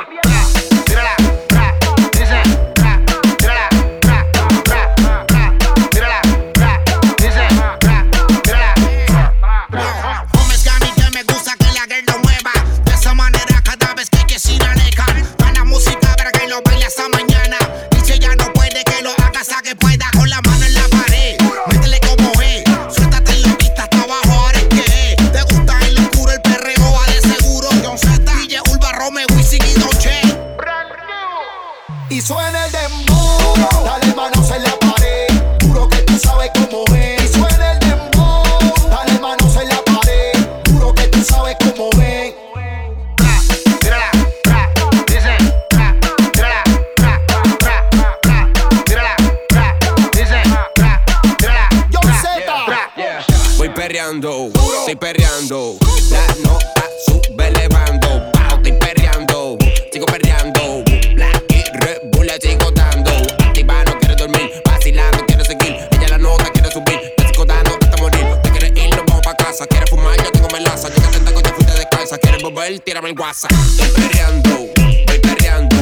estoy 54.10 54.96
perreando. 54.96 55.76
La 56.10 56.26
nota 56.42 56.90
sube 57.06 57.46
elevando, 57.46 58.08
pao, 58.32 58.56
estoy 58.56 58.72
perreando, 58.72 59.56
sigo 59.92 60.06
perreando. 60.06 60.82
Black 61.14 61.44
y 61.50 61.62
Red 61.78 61.98
Bull 62.10 62.26
le 62.26 62.40
sigo 62.40 62.72
dando. 62.72 63.12
Activa, 63.38 63.84
no 63.84 63.96
quiere 64.00 64.16
dormir, 64.16 64.50
vacilando, 64.64 65.24
quiere 65.26 65.44
seguir. 65.44 65.76
Ella 65.92 66.08
la 66.08 66.18
nota 66.18 66.50
quiere 66.50 66.72
subir, 66.72 67.00
te 67.16 67.28
sigo 67.28 67.44
dando 67.44 67.70
hasta 67.80 67.96
morir. 67.98 68.26
Te 68.42 68.50
quieres 68.50 68.72
ir, 68.84 68.96
no 68.96 69.04
vamos 69.06 69.22
pa' 69.22 69.36
casa. 69.36 69.64
Quieres 69.68 69.88
fumar, 69.88 70.16
yo 70.16 70.32
tengo 70.32 70.48
melaza. 70.48 70.88
Llega 70.88 71.12
senta 71.12 71.32
con 71.32 71.42
te 71.44 71.52
fuiste 71.52 71.72
descalza. 71.72 72.18
Quieres 72.18 72.42
volver, 72.42 72.80
tírame 72.80 73.10
el 73.10 73.18
WhatsApp. 73.20 73.52
Estoy 73.52 74.02
perreando, 74.02 74.66
estoy 74.76 75.18
perreando. 75.20 75.76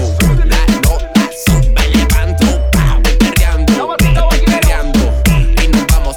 La 0.45 0.67
nota 0.83 1.31
sube 1.47 1.83
elevando, 1.83 2.71
pao, 2.73 3.01
estoy 3.03 3.17
perreando, 3.17 3.97
estoy 3.97 4.41
perreando. 4.45 5.23
Y 5.63 5.69
nos 5.69 5.87
vamos 5.87 6.17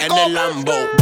en 0.00 0.12
el 0.18 0.34
Lambo. 0.34 0.97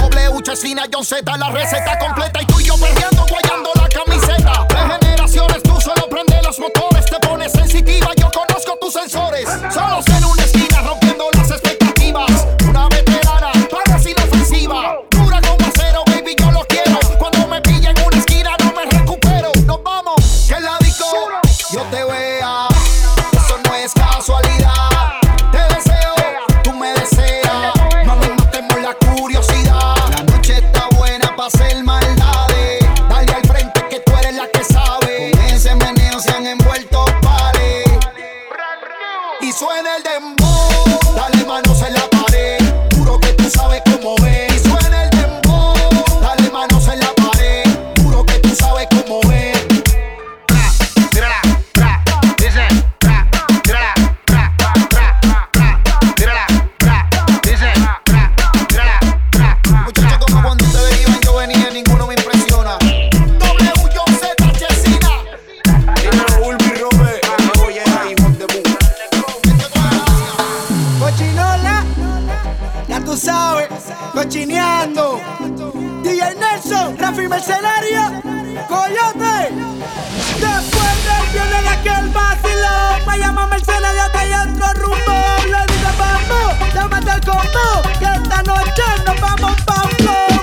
Nochecina, 0.46 0.85
John 0.92 1.04
Z, 1.04 1.37
la 1.38 1.50
receta 1.50 1.98
completa. 1.98 2.40
Y 2.40 2.46
tú 2.46 2.61
y 2.61 2.64
yo 2.66 2.76
perdiendo, 2.78 3.26
guayando 3.28 3.70
la 3.74 3.88
camiseta. 3.88 4.64
De 4.68 5.04
generaciones, 5.04 5.61
tú 5.64 5.80
solo 5.80 6.09
prende 6.09 6.40
los 6.40 6.56
motores. 6.61 7.04
Te 7.06 7.18
pones 7.26 7.50
sensitiva, 7.50 8.11
yo 8.14 8.30
conozco 8.30 8.78
tus 8.80 8.92
sensores. 8.92 9.48
Solo 9.74 10.00
sé 10.02 10.15
coyote. 78.66 79.52
Después 80.40 80.94
del 81.07 81.33
viernes 81.33 81.62
de 81.62 81.68
aquel 81.68 82.09
vacilón, 82.09 83.07
me 83.07 83.18
llama 83.18 83.46
Mercedes 83.46 83.81
de 83.81 84.18
hay 84.18 84.33
otro 84.33 84.72
rumbo. 84.74 85.14
Le 85.44 85.72
digo, 85.72 85.90
vamos, 85.98 86.74
llámate 86.74 87.11
al 87.11 87.20
combo, 87.20 87.83
que 87.98 88.05
esta 88.05 88.42
noche 88.42 88.83
nos 89.07 89.20
vamos 89.20 89.61
pa' 89.62 89.88
flow. 89.98 90.36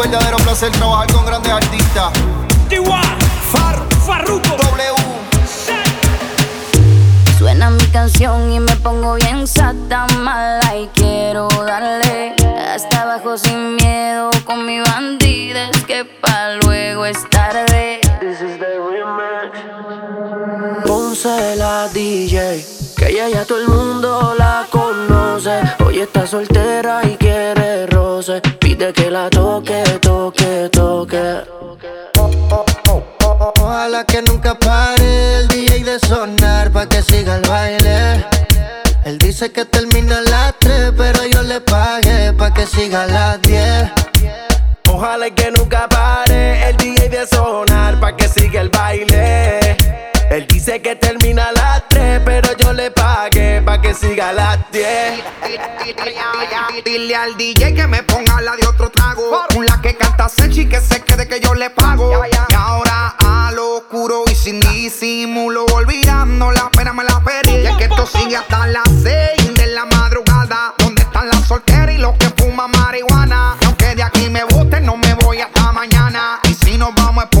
Verdadero 0.00 0.38
placer 0.38 0.72
trabajar 0.72 1.12
con 1.12 1.26
grandes 1.26 1.52
artistas. 1.52 2.10
Far, 3.52 3.76
Farruko. 4.06 4.56
W. 4.56 4.94
Suena 7.38 7.70
mi 7.70 7.84
canción 7.86 8.50
y 8.52 8.60
me 8.60 8.74
pongo 8.76 9.14
bien 9.14 9.46
sata 9.46 10.06
mala 10.18 10.76
y 10.76 10.88
quiero 10.94 11.48
darle 11.48 12.34
hasta 12.74 13.02
abajo 13.02 13.36
sin 13.36 13.76
miedo 13.76 14.30
con 14.44 14.64
mi 14.64 14.80
bandida 14.80 15.68
es 15.68 15.84
que 15.84 16.04
pa 16.04 16.52
luego 16.64 17.04
es 17.04 17.18
tarde. 17.28 18.00
Ponce 20.86 21.56
la 21.56 21.88
DJ, 21.88 22.64
que 22.96 23.08
ella 23.08 23.28
ya 23.28 23.44
todo 23.44 23.58
el 23.58 23.68
mundo 23.68 24.34
la 24.38 24.66
conoce. 24.70 25.60
Hoy 25.84 26.00
está 26.00 26.26
soltera 26.26 27.02
y 27.04 27.16
quiere 27.16 27.59
Pide 28.20 28.92
que 28.92 29.10
la 29.10 29.30
toque, 29.30 29.82
toque, 30.02 30.68
toque. 30.70 31.40
Ojalá 33.62 34.04
que 34.04 34.20
nunca 34.20 34.54
pare 34.58 35.38
el 35.38 35.48
DJ 35.48 35.84
de 35.84 35.98
sonar 35.98 36.70
pa' 36.70 36.86
que 36.86 37.00
siga 37.00 37.36
el 37.36 37.48
baile. 37.48 38.26
Él 39.06 39.16
dice 39.16 39.50
que 39.50 39.64
termina 39.64 40.20
las 40.20 40.52
3, 40.58 40.92
pero 40.98 41.24
yo 41.28 41.42
le 41.42 41.62
pagué 41.62 42.34
pa' 42.34 42.52
que 42.52 42.66
siga 42.66 43.06
las 43.06 43.40
10. 43.40 43.90
Ojalá 44.88 45.30
que 45.30 45.50
nunca 45.52 45.88
pare 45.88 46.68
el 46.68 46.76
DJ 46.76 47.08
de 47.08 47.26
sonar 47.26 47.98
pa' 48.00 48.14
que 48.16 48.28
siga 48.28 48.60
el 48.60 48.68
baile. 48.68 49.78
Él 50.30 50.46
dice 50.46 50.82
que 50.82 50.94
termina 50.94 51.19
Dile 56.84 57.14
al 57.14 57.36
DJ 57.36 57.74
que 57.74 57.86
me 57.86 58.02
ponga 58.02 58.40
la 58.40 58.56
de 58.56 58.66
otro 58.66 58.90
trago. 58.90 59.42
Una 59.56 59.80
que 59.82 59.96
canta 59.96 60.28
Sechi 60.28 60.66
que 60.66 60.80
se 60.80 61.02
quede 61.02 61.28
que 61.28 61.40
yo 61.40 61.54
le 61.54 61.70
pago. 61.70 62.22
Y 62.24 62.54
ahora 62.54 63.14
a 63.18 63.52
lo 63.52 63.78
oscuro 63.78 64.24
y 64.30 64.34
sin 64.34 64.60
disimulo. 64.60 65.66
Olvidando 65.66 66.50
la 66.50 66.70
pena 66.70 66.92
me 66.92 67.04
la 67.04 67.20
pedí. 67.20 67.56
Y 67.56 67.66
es 67.66 67.76
que 67.76 67.84
esto 67.84 68.06
sigue 68.06 68.36
hasta 68.36 68.66
las 68.68 68.88
6 69.02 69.54
de 69.54 69.66
la 69.66 69.84
madrugada. 69.84 70.74
¿Dónde 70.78 71.02
están 71.02 71.28
las 71.28 71.46
solteras 71.46 71.94
y 71.94 71.98
los 71.98 72.16
que 72.16 72.30
fuman 72.30 72.70
marihuana? 72.70 73.56
Y 73.60 73.64
aunque 73.66 73.94
de 73.94 74.02
aquí 74.02 74.30
me 74.30 74.44
boten, 74.44 74.86
no 74.86 74.96
me 74.96 75.14
voy 75.14 75.40
hasta 75.40 75.72
mañana. 75.72 76.40
Y 76.44 76.54
si 76.54 76.78
nos 76.78 76.94
vamos 76.94 77.24
es 77.24 77.30
por 77.30 77.40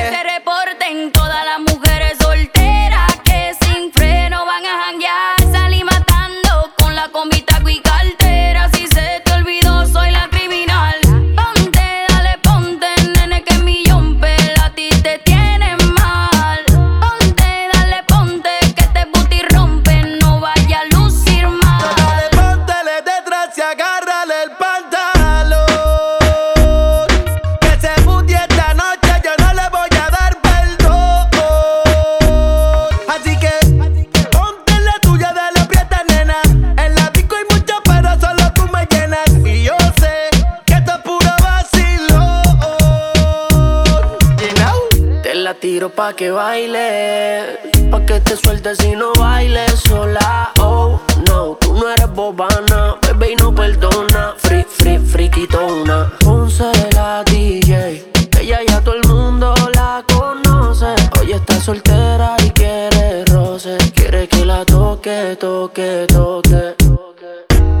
Tiro 45.81 45.89
pa' 45.89 46.13
que 46.13 46.29
baile, 46.29 47.57
pa' 47.89 48.05
que 48.05 48.19
te 48.19 48.37
sueltes 48.37 48.77
y 48.83 48.91
no 48.91 49.11
bailes 49.13 49.79
sola. 49.79 50.51
Oh, 50.59 51.01
no, 51.25 51.57
tú 51.59 51.73
no 51.73 51.89
eres 51.89 52.11
bobana, 52.13 52.97
bebé 53.01 53.31
y 53.31 53.35
no 53.37 53.51
perdona. 53.55 54.35
Free, 54.37 54.63
free, 54.63 54.99
friquitona. 54.99 56.11
Ponce 56.19 56.71
la 56.93 57.23
DJ, 57.23 58.11
ella 58.39 58.59
ya 58.67 58.79
todo 58.81 58.93
el 58.93 59.07
mundo 59.09 59.55
la 59.73 60.03
conoce. 60.13 60.93
Hoy 61.19 61.31
está 61.31 61.59
soltera 61.59 62.35
y 62.45 62.51
quiere 62.51 63.25
roce, 63.25 63.75
quiere 63.95 64.27
que 64.27 64.45
la 64.45 64.63
toque, 64.65 65.35
toque, 65.39 66.05
toque. 66.07 66.75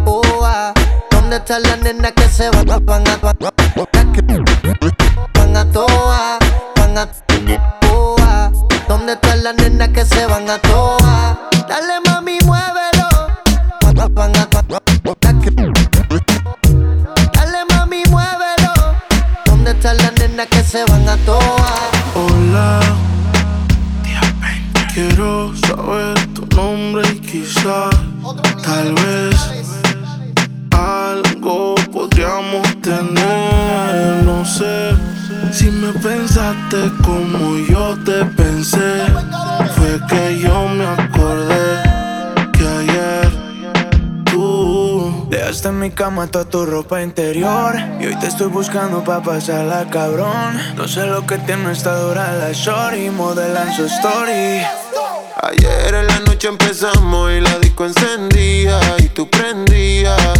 Oh, 0.05 0.23
ah, 0.41 0.73
¿Dónde 1.11 1.35
están 1.35 1.61
las 1.61 1.79
nenas 1.81 2.13
que 2.13 2.27
se 2.27 2.49
van, 2.49 2.65
van 2.83 3.07
a 3.07 3.17
van 3.17 3.37
a 3.43 3.51
van 5.35 5.55
a 5.55 5.71
toa, 5.71 6.39
van 6.75 6.97
a 6.97 7.80
¿Dónde 8.87 9.13
están 9.13 9.43
las 9.43 9.55
nenas 9.55 9.89
que 9.89 10.05
se 10.05 10.25
van 10.25 10.49
a 10.49 10.57
toa? 10.59 11.39
Dale 11.67 11.95
mami, 12.05 12.37
muévelo. 12.45 13.09
Van 14.13 14.35
a- 14.37 14.47
Dale 17.33 17.59
mami, 17.73 18.03
muévelo. 18.09 18.73
¿Dónde 19.45 19.71
están 19.71 19.97
las 19.97 20.13
nenas 20.19 20.47
que 20.47 20.63
se 20.63 20.83
van 20.85 21.07
a 21.09 21.17
toa? 21.17 21.73
Hola, 22.15 22.79
quiero 24.93 25.53
saber 25.67 26.17
tu 26.33 26.45
nombre 26.55 27.07
y 27.15 27.19
quizás, 27.19 27.89
tal 28.63 28.93
vez, 28.93 29.35
algo 30.71 31.75
podríamos 31.91 32.67
tener. 32.81 34.23
No 34.25 34.43
sé 34.45 34.93
si 35.51 35.69
me 35.69 35.91
pensaste 35.91 36.91
como 37.03 37.57
yo 37.57 37.97
te 38.05 38.23
pensé, 38.25 39.03
fue 39.75 39.99
que 40.07 40.39
yo 40.39 40.67
me 40.69 40.85
acordé 40.85 41.83
que 42.53 42.65
ayer 42.65 43.29
tú 44.31 45.27
dejaste 45.29 45.67
en 45.67 45.79
mi 45.79 45.91
cama 45.91 46.27
toda 46.27 46.45
tu 46.45 46.65
ropa 46.65 47.01
interior. 47.01 47.75
Y 47.99 48.05
hoy 48.07 48.15
te 48.19 48.27
estoy 48.27 48.47
buscando 48.47 49.03
pa' 49.03 49.21
pasarla, 49.21 49.89
cabrón. 49.89 50.57
No 50.77 50.87
sé 50.87 51.05
lo 51.05 51.27
que 51.27 51.37
tiene 51.39 51.73
esta 51.73 51.97
dura 51.99 52.31
la 52.31 52.53
shorty, 52.53 53.09
modelan 53.09 53.73
su 53.73 53.85
story. 53.85 54.61
Ayer 55.43 55.95
en 55.95 56.07
la 56.07 56.19
noche 56.19 56.47
empezamos 56.47 57.31
y 57.31 57.41
la 57.41 57.59
disco 57.59 57.85
encendía 57.85 58.79
y 58.99 59.09
tú 59.09 59.29
prendías. 59.29 60.31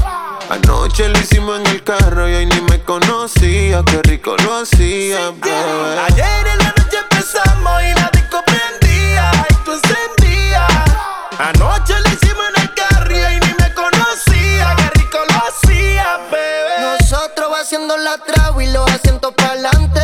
Anoche 0.52 1.08
lo 1.08 1.18
hicimos 1.18 1.62
en 1.62 1.68
el 1.68 1.82
carro 1.82 2.28
y 2.28 2.34
hoy 2.34 2.46
ni 2.46 2.60
me 2.64 2.82
conocía. 2.82 3.82
Qué 3.86 4.02
rico 4.04 4.36
lo 4.44 4.58
hacía, 4.58 5.32
bebé. 5.32 5.98
Ayer 6.10 6.48
en 6.48 6.58
la 6.58 6.74
noche 6.78 6.98
empezamos 7.10 7.82
y 7.84 7.94
la 7.94 8.10
disco 8.12 8.42
prendía 8.46 9.32
y 9.50 9.54
tú 9.64 9.72
encendías. 9.72 10.68
Anoche 11.40 11.94
lo 12.02 12.10
hicimos 12.10 12.44
en 12.54 12.64
el 12.64 12.74
carro 12.74 13.18
y 13.18 13.22
hoy 13.22 13.36
ni 13.36 13.64
me 13.64 13.74
conocía. 13.74 14.76
Qué 14.76 15.00
rico 15.00 15.20
lo 15.30 15.38
hacía, 15.48 16.18
bebé. 16.30 16.98
Nosotros 17.00 17.50
va 17.50 17.62
haciendo 17.62 17.96
la 17.96 18.18
trago 18.18 18.60
y 18.60 18.68
los 18.74 18.92
asientos 18.92 19.34
adelante. 19.38 20.02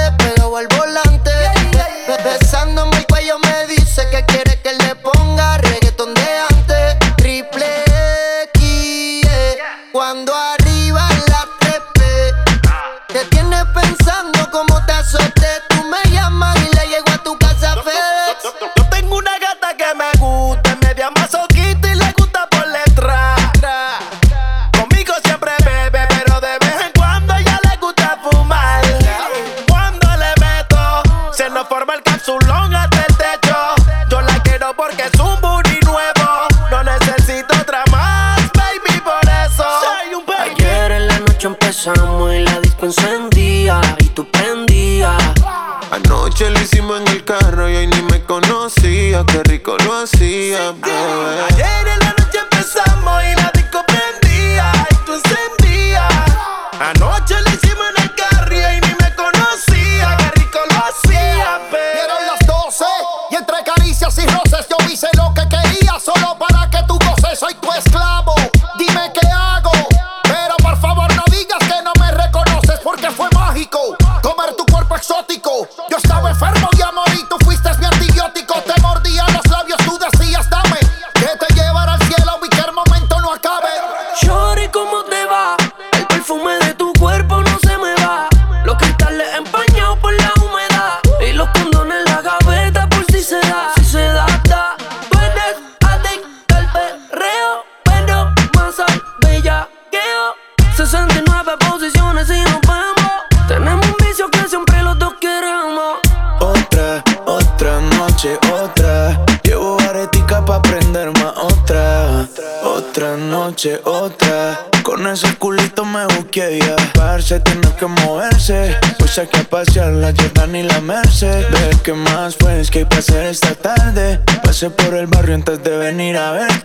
Pasé 124.58 124.72
por 124.72 124.95
el 124.95 125.05
barrio 125.05 125.36
antes 125.36 125.62
de 125.62 125.78
venir 125.78 126.18
a 126.18 126.32
ver. 126.32 126.57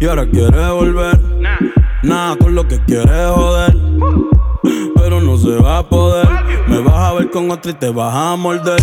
y 0.00 0.06
ahora 0.06 0.26
quiere 0.26 0.70
volver. 0.70 1.20
Nada 2.02 2.34
con 2.36 2.54
lo 2.54 2.66
que 2.66 2.82
quiere 2.84 3.26
joder. 3.34 3.76
Pero 4.94 5.20
no 5.20 5.36
se 5.36 5.56
va 5.56 5.78
a 5.78 5.82
poder. 5.82 6.26
Me 6.66 6.78
vas 6.80 6.94
a 6.94 7.12
ver 7.12 7.30
con 7.30 7.50
otra 7.50 7.70
y 7.70 7.74
te 7.74 7.90
vas 7.90 8.14
a 8.14 8.34
morder. 8.36 8.80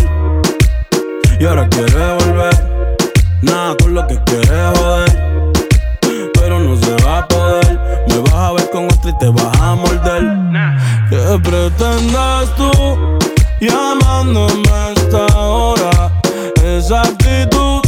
Y 1.40 1.44
ahora 1.44 1.68
quiere 1.68 2.14
volver. 2.14 2.94
Nada 3.42 3.76
con 3.82 3.94
lo 3.94 4.06
que 4.06 4.22
quiere 4.24 4.70
joder. 4.76 5.52
Pero 6.34 6.60
no 6.60 6.76
se 6.76 7.04
va 7.04 7.18
a 7.18 7.28
poder. 7.28 7.80
Me 8.08 8.18
vas 8.20 8.34
a 8.34 8.52
ver 8.52 8.70
con 8.70 8.84
otra 8.84 9.10
y 9.10 9.18
te 9.18 9.28
vas 9.28 9.60
a 9.60 9.74
morder. 9.74 10.22
¿Qué 11.10 11.40
pretendes 11.42 12.54
tú 12.56 12.70
llamándome 13.60 14.70
a 14.70 14.92
esta 14.92 15.26
hora? 15.36 16.12
Esa 16.62 17.02
actitud 17.02 17.87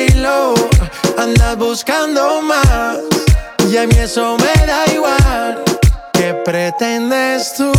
Buscando 1.73 2.41
más, 2.41 2.97
y 3.71 3.77
a 3.77 3.87
mí 3.87 3.95
eso 3.97 4.35
me 4.37 4.67
da 4.67 4.83
igual. 4.93 5.63
¿Qué 6.11 6.33
pretendes 6.43 7.53
tú 7.55 7.71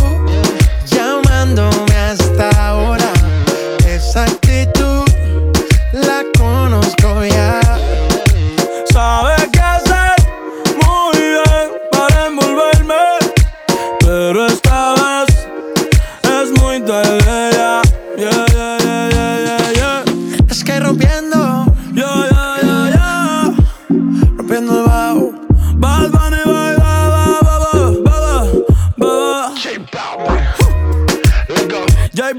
llamándome 0.87 1.95
hasta 1.95 2.49
ahora? 2.69 3.13
Esa 3.87 4.23
actitud 4.23 5.05
la 5.91 6.23
conozco 6.39 7.23
ya. 7.23 7.59
Sabe 8.91 9.35
qué 9.51 9.59
hacer 9.59 10.15
muy 10.83 11.19
bien 11.19 11.71
para 11.91 12.25
envolverme, 12.25 12.95
pero 13.99 14.47
esta 14.47 14.72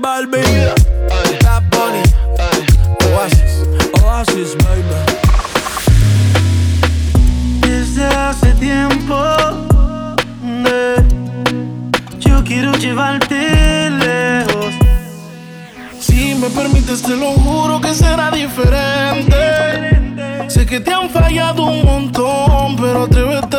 Balvin, 0.04 0.44
Bad 1.42 1.62
Bunny, 1.70 2.02
Oasis. 3.14 3.64
Oasis, 4.02 4.54
baby. 4.58 5.00
Desde 7.62 8.04
hace 8.04 8.52
tiempo 8.56 9.16
eh, 10.66 11.02
yo 12.20 12.44
quiero 12.44 12.72
llevarte 12.72 13.88
lejos. 13.88 14.74
Si 16.00 16.34
me 16.34 16.50
permites, 16.50 17.00
te 17.00 17.16
lo 17.16 17.32
juro 17.32 17.80
que 17.80 17.94
será 17.94 18.30
diferente. 18.30 19.38
Sé 20.48 20.66
que 20.66 20.80
te 20.80 20.92
han 20.92 21.08
fallado 21.08 21.62
un 21.62 21.82
montón, 21.82 22.76
pero 22.76 23.04
atrévete. 23.04 23.56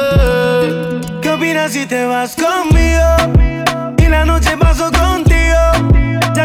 ¿Qué 1.24 1.30
opinas 1.32 1.72
si 1.72 1.88
te 1.88 2.06
vas 2.06 2.36
conmigo? 2.36 3.96
Y 3.98 4.06
la 4.08 4.26
noche 4.26 4.56
paso 4.58 4.92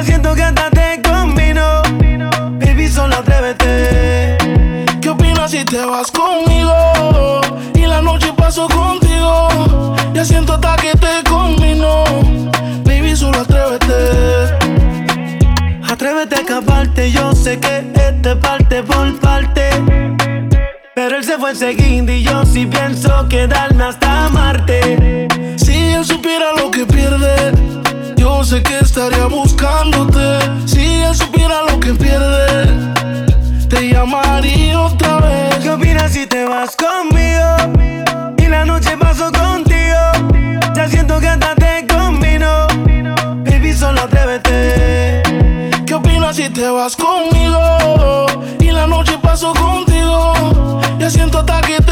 siento 0.05 0.35
que 0.35 0.43
hasta 0.43 0.71
te 0.71 1.01
combino. 1.03 1.83
Baby, 2.59 2.89
solo 2.89 3.17
atrévete. 3.17 4.37
¿Qué 5.01 5.11
opinas 5.11 5.51
si 5.51 5.65
te 5.65 5.85
vas 5.85 6.11
conmigo? 6.11 7.41
Y 7.75 7.87
la 7.87 8.01
noche 8.01 8.33
paso 8.37 8.67
contigo. 8.69 9.95
Ya 10.15 10.25
siento 10.25 10.55
hasta 10.55 10.77
que 10.77 10.93
te 10.93 11.29
combino. 11.29 12.05
Baby, 12.85 13.17
solo 13.17 13.41
atrévete. 13.41 14.71
Atrévete 15.89 16.37
a 16.37 16.39
escaparte, 16.39 17.11
yo 17.11 17.33
sé 17.33 17.59
que 17.59 17.79
este 17.95 18.37
parte 18.37 18.83
por 18.83 19.19
parte. 19.21 19.71
Pero 20.95 21.17
él 21.17 21.25
se 21.25 21.39
fue 21.39 21.51
enseguida 21.51 22.13
y 22.13 22.23
yo 22.23 22.45
sí 22.45 22.67
pienso 22.67 23.29
quedarme 23.29 23.85
hasta 23.85 24.29
Marte. 24.29 25.29
Si 25.57 25.93
él 25.93 26.05
supiera 26.05 26.53
lo 26.57 26.71
que 26.71 26.85
pierde, 26.85 27.53
yo 28.21 28.45
sé 28.45 28.63
que 28.63 28.79
estaría 28.79 29.27
buscándote. 29.27 30.39
Si 30.67 30.85
él 31.03 31.15
supiera 31.15 31.63
lo 31.69 31.81
que 31.81 31.95
pierde, 31.95 32.67
te 33.69 33.89
llamaría 33.89 34.79
otra 34.79 35.21
vez. 35.21 35.57
¿Qué 35.63 35.71
opinas 35.71 36.13
si 36.13 36.27
te 36.27 36.45
vas 36.45 36.77
conmigo? 36.77 38.35
Y 38.37 38.47
la 38.47 38.67
noche 38.67 38.97
paso 38.99 39.33
contigo. 39.33 40.03
Ya 40.75 40.87
siento 40.87 41.19
que 41.19 41.29
hasta 41.29 41.55
te 41.55 41.87
combino. 41.87 42.67
Baby, 43.47 43.73
solo 43.73 44.03
atrévete. 44.03 45.23
¿Qué 45.87 45.95
opinas 45.95 46.37
si 46.37 46.51
te 46.51 46.69
vas 46.69 46.97
conmigo? 46.97 48.27
Y 48.61 48.71
la 48.71 48.87
noche 48.87 49.17
paso 49.23 49.55
contigo. 49.55 50.81
Ya 50.99 51.09
siento 51.09 51.39
hasta 51.39 51.63
que 51.63 51.81
te 51.81 51.90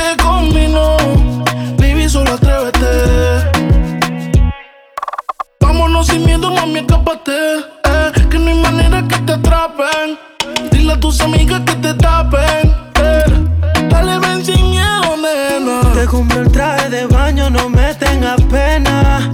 tus 11.00 11.20
amigas 11.20 11.62
te 11.64 11.94
tapen. 11.94 12.74
eh. 12.96 13.88
Dale, 13.88 14.18
ven 14.18 14.44
sin 14.44 14.70
miedo, 14.70 15.16
nena. 15.16 15.92
Te 15.94 16.06
compré 16.06 16.40
el 16.40 16.50
traje 16.50 16.88
de 16.90 17.06
baño, 17.06 17.50
no 17.50 17.68
me 17.68 17.94
tengas 17.94 18.40
pena. 18.42 19.30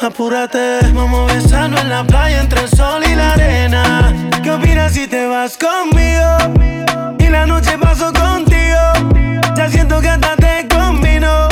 Apúrate, 0.00 0.80
vamos 0.92 1.30
a 1.30 1.34
besarnos 1.34 1.80
en 1.80 1.88
la 1.88 2.04
playa 2.04 2.40
entre 2.40 2.60
el 2.62 2.68
sol 2.68 3.02
y 3.04 3.14
la 3.14 3.32
arena. 3.32 4.12
¿Qué 4.42 4.50
opinas 4.50 4.92
si 4.92 5.06
te 5.06 5.26
vas 5.26 5.56
conmigo? 5.56 7.16
Y 7.18 7.28
la 7.28 7.46
noche 7.46 7.78
paso 7.78 8.12
contigo. 8.12 9.14
Ya 9.56 9.68
siento 9.68 10.00
que 10.00 10.08
hasta 10.08 10.36
te 10.36 10.68
combino. 10.68 11.48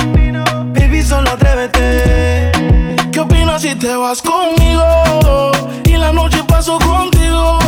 Baby, 0.74 1.02
solo 1.02 1.30
atrévete. 1.30 1.73
¿Qué 3.54 3.58
opinas 3.58 3.62
si 3.62 3.86
te 3.86 3.94
vas 3.94 4.20
conmigo? 4.20 5.52
Y 5.84 5.92
la 5.96 6.12
noche 6.12 6.42
paso 6.44 6.76
contigo. 6.78 7.58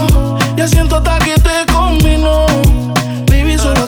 Ya 0.57 0.67
siento 0.67 0.97
hasta 0.97 1.19
que 1.21 1.35
te 1.35 1.73
combino. 1.73 2.47
Baby, 3.31 3.57
solo 3.57 3.87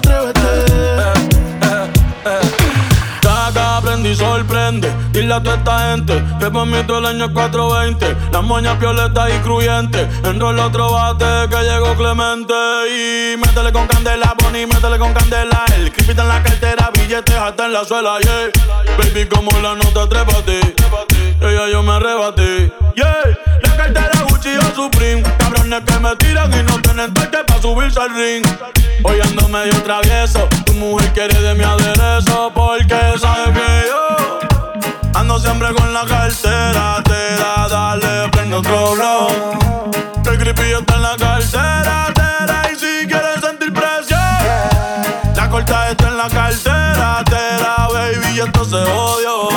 sorprende. 4.49 4.93
Dile 5.13 5.35
a 5.35 5.43
toda 5.43 5.57
esta 5.57 5.91
gente 5.91 6.23
que 6.41 6.51
por 6.51 6.67
mí 6.67 6.83
todo 6.87 6.99
el 6.99 7.07
año 7.07 7.27
es 7.27 7.31
420. 7.33 8.17
Las 8.33 8.43
moñas 8.43 8.79
violetas 8.79 9.31
y 9.35 9.39
cruyentes. 9.41 10.09
Enrola 10.25 10.67
otro 10.67 10.93
bate 10.93 11.49
que 11.51 11.63
llegó 11.63 11.95
Clemente. 11.97 12.55
Y 12.89 13.37
métele 13.37 13.73
con 13.73 13.87
candela, 13.87 14.35
Bonnie, 14.43 14.67
métele 14.67 14.99
con 14.99 15.13
candela. 15.13 15.65
El 15.77 15.93
creepy 15.93 16.13
en 16.13 16.29
la 16.29 16.43
cartera, 16.43 16.91
billetes 16.95 17.35
hasta 17.35 17.67
en 17.67 17.73
la 17.73 17.85
suela, 17.85 18.19
yeah. 18.21 18.51
Baby, 18.97 19.27
como 19.27 19.51
la 19.61 19.75
nota, 19.75 20.09
trépate. 20.09 20.61
Ella 21.41 21.69
yo 21.71 21.83
me 21.83 21.93
arrebaté, 21.93 22.73
yeah. 22.97 23.23
La 23.63 23.77
cartera 23.77 24.23
Gucci 24.29 24.57
o 24.57 24.75
Supreme. 24.75 25.23
Cabrones 25.39 25.83
que 25.85 25.99
me 26.01 26.17
tiran 26.17 26.53
y 26.53 26.63
no 26.63 26.81
tienen 26.81 27.13
toque 27.15 27.39
pa' 27.47 27.61
subirse 27.61 28.01
al 28.01 28.15
ring. 28.15 28.45
Hoy 29.05 29.21
ando 29.21 29.49
medio 29.49 29.75
travieso. 29.83 30.49
Tu 30.65 30.73
mujer 30.75 31.13
quiere 31.13 31.41
de 31.41 31.55
mi 31.55 31.65
aderezo 31.65 32.51
porque 32.55 33.19
sabe 33.19 33.53
que 33.53 33.89
yo 33.89 34.28
ando 35.29 35.39
siempre 35.41 35.75
con 35.75 35.93
la 35.93 36.07
cartera. 36.07 37.03
Te 37.05 37.37
da, 37.37 37.69
dale, 37.69 38.29
prende 38.31 38.57
otro 38.57 38.95
blow. 38.95 39.29
El 40.25 40.39
creepy 40.39 40.73
está 40.73 40.95
en 40.95 41.03
la 41.03 41.17
cartera. 41.17 42.07
Te 42.15 42.47
da, 42.47 42.63
y 42.73 42.77
si 42.77 43.07
quieres 43.07 43.41
sentir 43.43 43.73
presión, 43.73 44.19
la 45.37 45.49
corta 45.51 45.91
está 45.91 46.09
en 46.09 46.17
la 46.17 46.29
cartera. 46.29 47.23
Te 47.27 47.63
da, 47.63 47.89
baby, 47.93 48.37
y 48.37 48.41
esto 48.41 48.65
se 48.65 48.77
odio. 48.77 49.49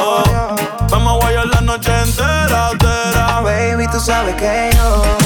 Vamos 0.90 1.14
a 1.14 1.16
guayar 1.18 1.48
la 1.48 1.62
noche 1.62 1.92
entera. 2.02 2.72
Te 2.78 3.18
da, 3.18 3.42
Baby, 3.42 3.88
tú 3.92 4.00
sabes 4.00 4.36
que 4.36 4.72
yo 4.76 5.21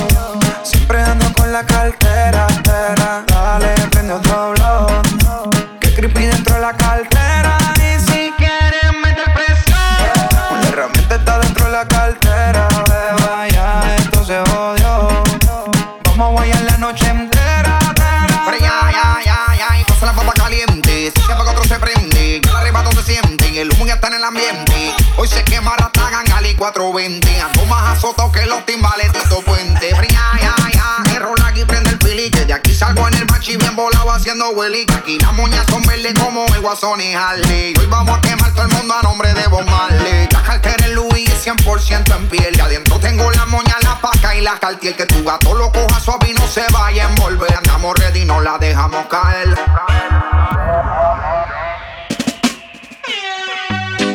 420. 26.72 27.42
Ando 27.42 27.66
más 27.68 27.96
azotado 27.96 28.32
que 28.32 28.44
los 28.48 28.66
timbales 28.66 29.12
Tito 29.12 29.42
Puente. 29.42 29.90
Pero 29.92 30.08
ya, 30.10 30.32
ya, 30.42 31.04
que 31.04 31.20
rola 31.20 31.48
aquí 31.48 31.64
prende 31.64 31.92
el 31.92 32.00
pilique. 32.00 32.44
De 32.46 32.54
aquí 32.54 32.74
salgo 32.74 33.08
en 33.08 33.14
el 33.14 33.26
machi 33.28 33.56
bien 33.58 33.76
volado 33.76 34.12
haciendo 34.12 34.50
hueli. 34.50 34.86
Que 34.88 34.94
aquí 34.96 35.20
las 35.20 35.34
moñas 35.34 35.64
son 35.70 35.84
verdes 35.84 36.14
como 36.16 36.44
el 36.48 36.62
guasón 36.62 37.02
y 37.02 37.14
Harley. 37.14 37.76
Hoy 37.78 37.86
vamos 37.86 38.18
a 38.18 38.22
quemar 38.22 38.52
todo 38.54 38.64
el 38.64 38.74
mundo 38.74 38.96
a 38.96 39.02
nombre 39.04 39.32
de 39.36 39.46
Bob 39.48 39.64
Marley. 39.66 40.28
La 40.32 40.42
cartera 40.42 40.88
es 40.88 41.46
100% 41.46 42.16
en 42.16 42.30
piel. 42.30 42.58
Y 42.58 42.60
adentro 42.60 43.00
tengo 43.00 43.30
la 43.30 43.46
moña, 43.46 43.76
la 43.84 44.02
paca 44.02 44.36
y 44.36 44.42
la 44.42 44.58
cartier. 44.58 44.96
Que 44.96 45.06
tu 45.06 45.24
gato 45.24 45.54
lo 45.54 45.72
coja 45.72 46.00
suave 46.00 46.32
y 46.32 46.34
no 46.34 46.48
se 46.48 46.64
vaya 46.72 47.06
a 47.06 47.10
envolver. 47.10 47.56
Andamos 47.56 47.96
ready, 48.00 48.26
no 48.26 48.42
la 48.42 48.58
dejamos 48.58 49.06
caer. 49.06 49.56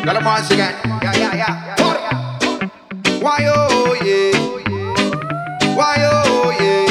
Dale 0.04 0.20
más 0.20 0.50
again. 0.50 0.74
Yeah, 1.00 1.12
yeah, 1.12 1.34
yeah. 1.34 1.79
Why 3.20 3.44
oh 3.54 3.94
yeah, 4.02 4.32
why 5.76 6.00
oh 6.10 6.50
yeah. 6.58 6.86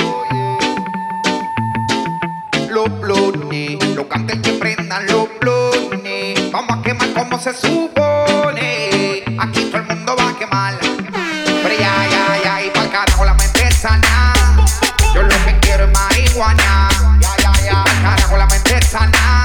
Los 2.69 2.87
blones, 2.99 3.83
los 3.95 4.05
cantes 4.05 4.37
que 4.43 4.53
prendan 4.53 5.07
los 5.07 5.27
blones. 5.39 6.51
Vamos 6.51 6.77
a 6.77 6.81
quemar 6.83 7.11
como 7.13 7.39
se 7.39 7.51
supone. 7.51 9.23
Aquí 9.39 9.65
todo 9.71 9.77
el 9.77 9.87
mundo 9.87 10.15
va 10.15 10.29
a 10.29 10.37
quemar. 10.37 10.75
Pero 10.79 11.75
ya, 11.75 12.07
ya, 12.11 12.43
ya, 12.43 12.61
y 12.61 12.69
pa'l 12.69 12.91
la 13.25 13.33
mente 13.33 13.71
sana. 13.71 14.33
Yo 15.15 15.23
lo 15.23 15.35
que 15.45 15.57
quiero 15.61 15.85
es 15.85 15.91
marihuana. 15.91 16.89
Ya, 17.19 17.35
ya, 17.37 17.51
ya. 17.63 17.83
Pa'l 17.83 18.01
carajo 18.03 18.37
la 18.37 18.45
mente 18.45 18.79
sana. 18.83 19.43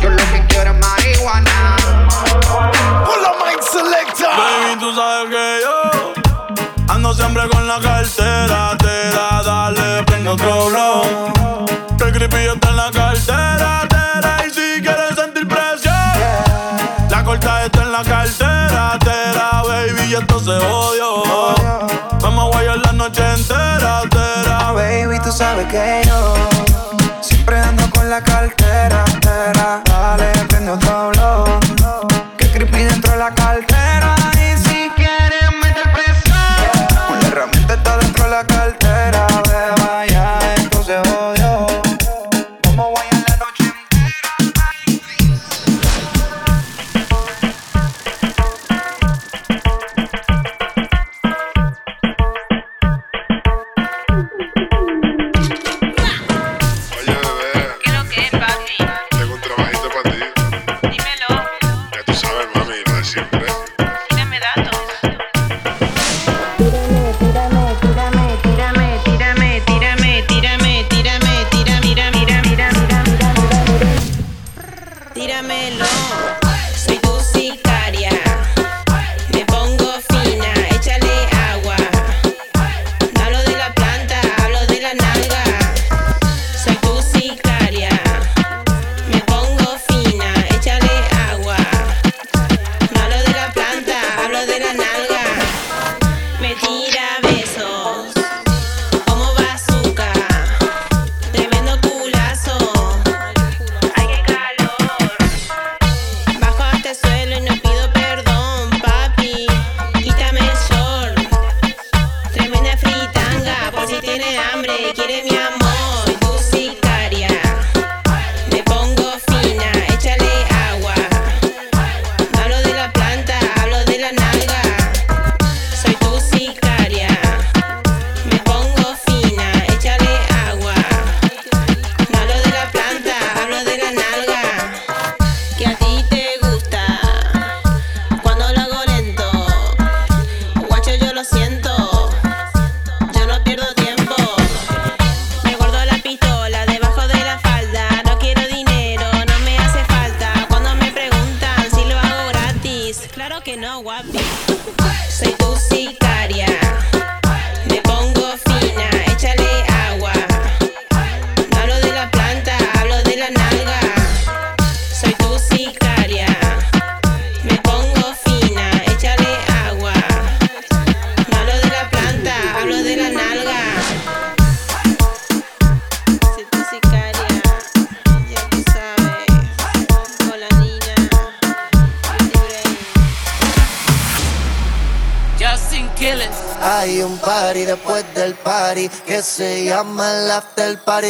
Yo 0.00 0.10
lo 0.10 0.24
que 0.32 0.44
quiero 0.46 0.70
es 0.70 0.78
marihuana. 0.78 1.76
Pull 3.06 3.24
up, 3.24 3.44
Mike 3.44 3.62
Selector 3.62 4.25
siempre 7.16 7.48
con 7.48 7.66
la 7.66 7.80
cartera. 7.80 8.76
Te 8.78 9.10
da, 9.10 9.42
dale, 9.42 10.02
prende 10.04 10.30
otro 10.30 10.66
blow. 10.66 11.66
Que 11.98 12.12
creepy 12.12 12.46
está 12.54 12.68
en 12.68 12.76
la 12.76 12.90
cartera. 12.90 13.86
Tera, 13.88 14.36
y 14.46 14.50
si 14.50 14.82
quieres 14.82 15.14
sentir 15.16 15.48
presión, 15.48 15.94
la 17.10 17.24
corta 17.24 17.64
está 17.64 17.82
en 17.82 17.92
la 17.92 18.04
cartera. 18.04 18.98
Tera, 19.00 19.62
baby, 19.66 20.10
y 20.10 20.14
esto 20.14 20.38
se 20.40 20.50
odio. 20.50 21.54
Vamos 22.20 22.44
a 22.44 22.48
guayar 22.56 22.78
la 22.78 22.92
noche 22.92 23.22
entera. 23.34 24.02
Tera, 24.10 24.72
baby, 24.72 25.18
tú 25.20 25.32
sabes 25.32 25.66
que 25.66 26.02
yo 26.06 26.55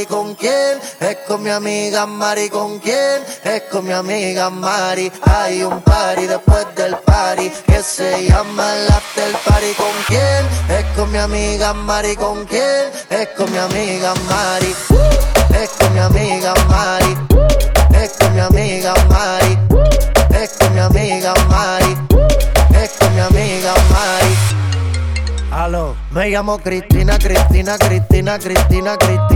¿Con 0.08 0.34
quién? 0.34 0.78
Es 1.00 1.16
con 1.26 1.42
mi 1.42 1.50
amiga 1.50 2.06
Mari. 2.06 2.48
¿Con 2.48 2.78
quién? 2.78 3.22
Es 3.44 3.62
con 3.70 3.84
mi 3.86 3.92
amiga 3.92 4.50
Mari. 4.50 5.10
Hay 5.22 5.62
un 5.62 5.80
party 5.82 6.26
después 6.26 6.66
del 6.76 6.96
party 6.98 7.50
que 7.66 7.82
se 7.82 8.28
llama 8.28 8.74
el 8.76 8.88
after 8.88 9.32
party. 9.44 9.72
¿Con 9.74 9.92
quién? 10.06 10.78
Es 10.78 10.84
con 10.96 11.10
mi 11.10 11.18
amiga 11.18 11.72
Mari. 11.72 12.16
¿Con 12.16 12.44
quién? 12.46 12.90
Es 13.10 13.28
con 13.36 13.50
mi 13.50 13.58
amiga 13.58 14.14
Mari. 14.28 14.74
Es 15.62 15.70
con 15.70 15.92
mi 15.94 16.00
amiga 16.00 16.54
Mari. 16.68 17.16
Es 18.02 18.12
con 18.12 18.34
mi 18.34 18.40
amiga 18.40 18.94
Mari. 19.08 19.58
Es 20.42 20.52
con 20.58 20.74
mi 20.74 20.80
amiga 20.80 21.34
Mari. 21.48 21.96
Es 22.82 22.90
con 22.98 23.14
mi 23.14 23.20
amiga 23.20 23.74
Mari. 23.90 24.56
Aló, 25.50 25.96
me 26.10 26.28
llamo 26.28 26.58
Cristina, 26.58 27.18
Cristina, 27.18 27.78
Cristina, 27.78 28.38
Cristina, 28.38 28.96
Cristina, 28.98 29.35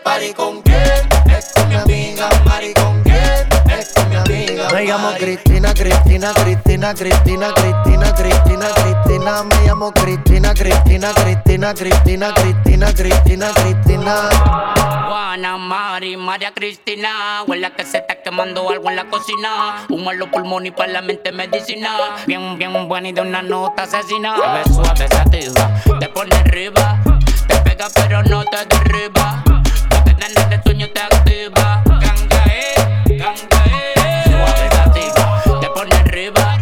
¿Con 0.35 0.61
quién? 0.63 0.77
Es 1.37 1.51
con 1.53 1.69
mi 1.69 1.75
amiga 1.75 2.29
Mari. 2.45 2.73
¿Con 2.73 3.01
quién? 3.03 3.47
Es 3.77 3.93
con 3.93 4.09
mi 4.09 4.15
amiga 4.15 4.69
Me 4.73 4.85
llamo 4.85 5.11
Cristina, 5.17 5.73
Cristina, 5.73 6.33
Cristina, 6.33 6.93
Cristina, 6.93 7.53
Cristina, 7.53 8.13
Cristina, 8.15 8.67
Cristina. 8.73 9.43
Me 9.43 9.67
llamo 9.67 9.91
Cristina, 9.91 10.53
Cristina, 10.53 11.13
Cristina, 11.13 11.73
Cristina, 11.73 12.33
Cristina, 12.33 12.93
Cristina, 12.93 13.51
Cristina. 13.53 14.29
Juana, 15.07 15.57
Mari, 15.57 16.17
María 16.17 16.51
Cristina. 16.53 17.43
Huele 17.47 17.71
que 17.73 17.85
se 17.85 17.99
está 17.99 18.15
quemando 18.21 18.69
algo 18.69 18.89
en 18.89 18.95
la 18.95 19.05
cocina. 19.05 19.85
Un 19.89 20.03
malo 20.03 20.29
pulmón 20.31 20.65
y 20.65 20.71
para 20.71 20.91
la 20.91 21.01
mente 21.01 21.31
medicina. 21.31 22.15
Bien, 22.25 22.57
bien 22.57 22.87
buena 22.87 23.09
y 23.09 23.13
de 23.13 23.21
una 23.21 23.41
nota 23.41 23.83
asesina. 23.83 24.35
Bebe 24.35 24.63
suave, 24.73 25.07
sativa, 25.07 25.81
te 25.99 26.09
pone 26.09 26.35
arriba. 26.35 26.99
Te 27.47 27.57
pega 27.57 27.87
pero 27.93 28.23
no 28.23 28.43
te 28.45 28.65
derriba. 28.65 29.43
No 30.21 30.27
te 30.27 30.33
dan 30.35 30.49
de 30.51 30.61
sueño, 30.61 30.87
te 30.91 31.01
activa. 31.01 31.81
Ganga, 31.83 32.43
eh, 32.45 33.17
ganga, 33.17 33.65
eh. 33.65 34.23
Suave, 34.29 34.69
sativa, 34.71 35.59
te 35.59 35.67
pone 35.69 35.95
arriba. 35.95 36.57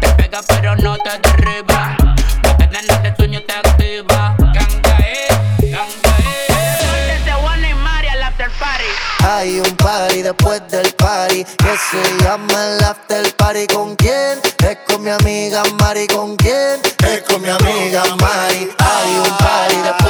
Te 0.00 0.08
pega 0.14 0.40
pero 0.48 0.74
no 0.74 0.96
te 0.98 1.10
derriba. 1.22 1.96
No 2.42 2.56
te 2.56 2.66
dan 2.66 3.02
de 3.04 3.14
sueño, 3.16 3.40
te 3.42 3.52
activa. 3.52 4.34
Ganga, 4.38 4.98
eh, 4.98 5.28
ganga, 5.60 6.16
eh. 6.18 7.06
Desde 7.06 7.32
Juana 7.34 7.70
y 7.70 7.74
Mari 7.74 8.08
al 8.08 8.22
after 8.24 8.50
party. 8.58 8.84
Hay 9.22 9.60
un 9.60 9.76
party 9.76 10.22
después 10.22 10.68
del 10.70 10.92
party 10.94 11.44
que 11.44 11.76
se 11.90 12.24
llama 12.24 12.66
el 12.66 12.82
after 12.82 13.32
party. 13.36 13.68
¿Con 13.68 13.94
quién? 13.94 14.40
Es 14.58 14.78
con 14.88 15.04
mi 15.04 15.10
amiga 15.10 15.62
Mari. 15.78 16.08
¿Con 16.08 16.34
quién? 16.34 16.80
Es 16.98 17.22
con 17.22 17.40
mi 17.40 17.48
amiga 17.48 18.02
Mari. 18.16 18.70
Hay 18.78 19.16
un 19.18 19.36
party 19.36 19.76
después 19.84 20.03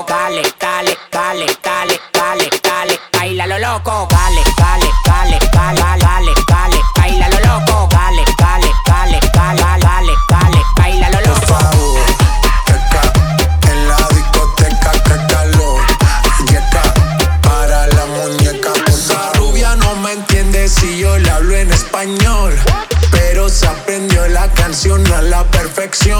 loco. 0.00 0.12
Dale, 0.12 0.42
dale, 0.58 0.96
dale, 1.10 1.46
dale, 1.62 2.00
dale, 2.12 2.48
dale, 2.62 2.98
baila 3.12 3.46
lo 3.46 3.58
loco. 3.58 4.08
Dale, 4.10 4.42
dale, 4.56 4.88
dale, 5.04 5.38
dale, 5.52 5.98
dale, 5.98 6.32
dale, 6.46 6.80
baila 6.96 7.28
lo 7.28 7.38
loco. 7.40 7.88
Dale, 7.90 8.24
dale, 8.38 8.70
dale, 8.86 9.20
dale, 9.32 9.78
dale, 9.80 10.14
dale, 10.28 10.62
baila 10.76 11.10
lo 11.10 11.20
loco. 11.20 11.58
En 13.70 13.88
la 13.88 14.08
discoteca 14.08 14.92
que 14.92 15.16
calor 15.32 15.82
Yeca, 16.46 16.82
para 17.42 17.86
la 17.88 18.06
muñeca 18.06 18.72
Esa 18.86 19.32
rubia 19.34 19.76
no 19.76 19.96
me 19.96 20.12
entiende 20.12 20.68
si 20.68 20.98
yo 20.98 21.18
le 21.18 21.30
hablo 21.30 21.56
en 21.56 21.70
español 21.72 22.58
Pero 23.10 23.48
se 23.48 23.66
aprendió 23.66 24.26
la 24.28 24.48
canción 24.52 25.06
a 25.12 25.22
la 25.22 25.44
perfección 25.44 26.19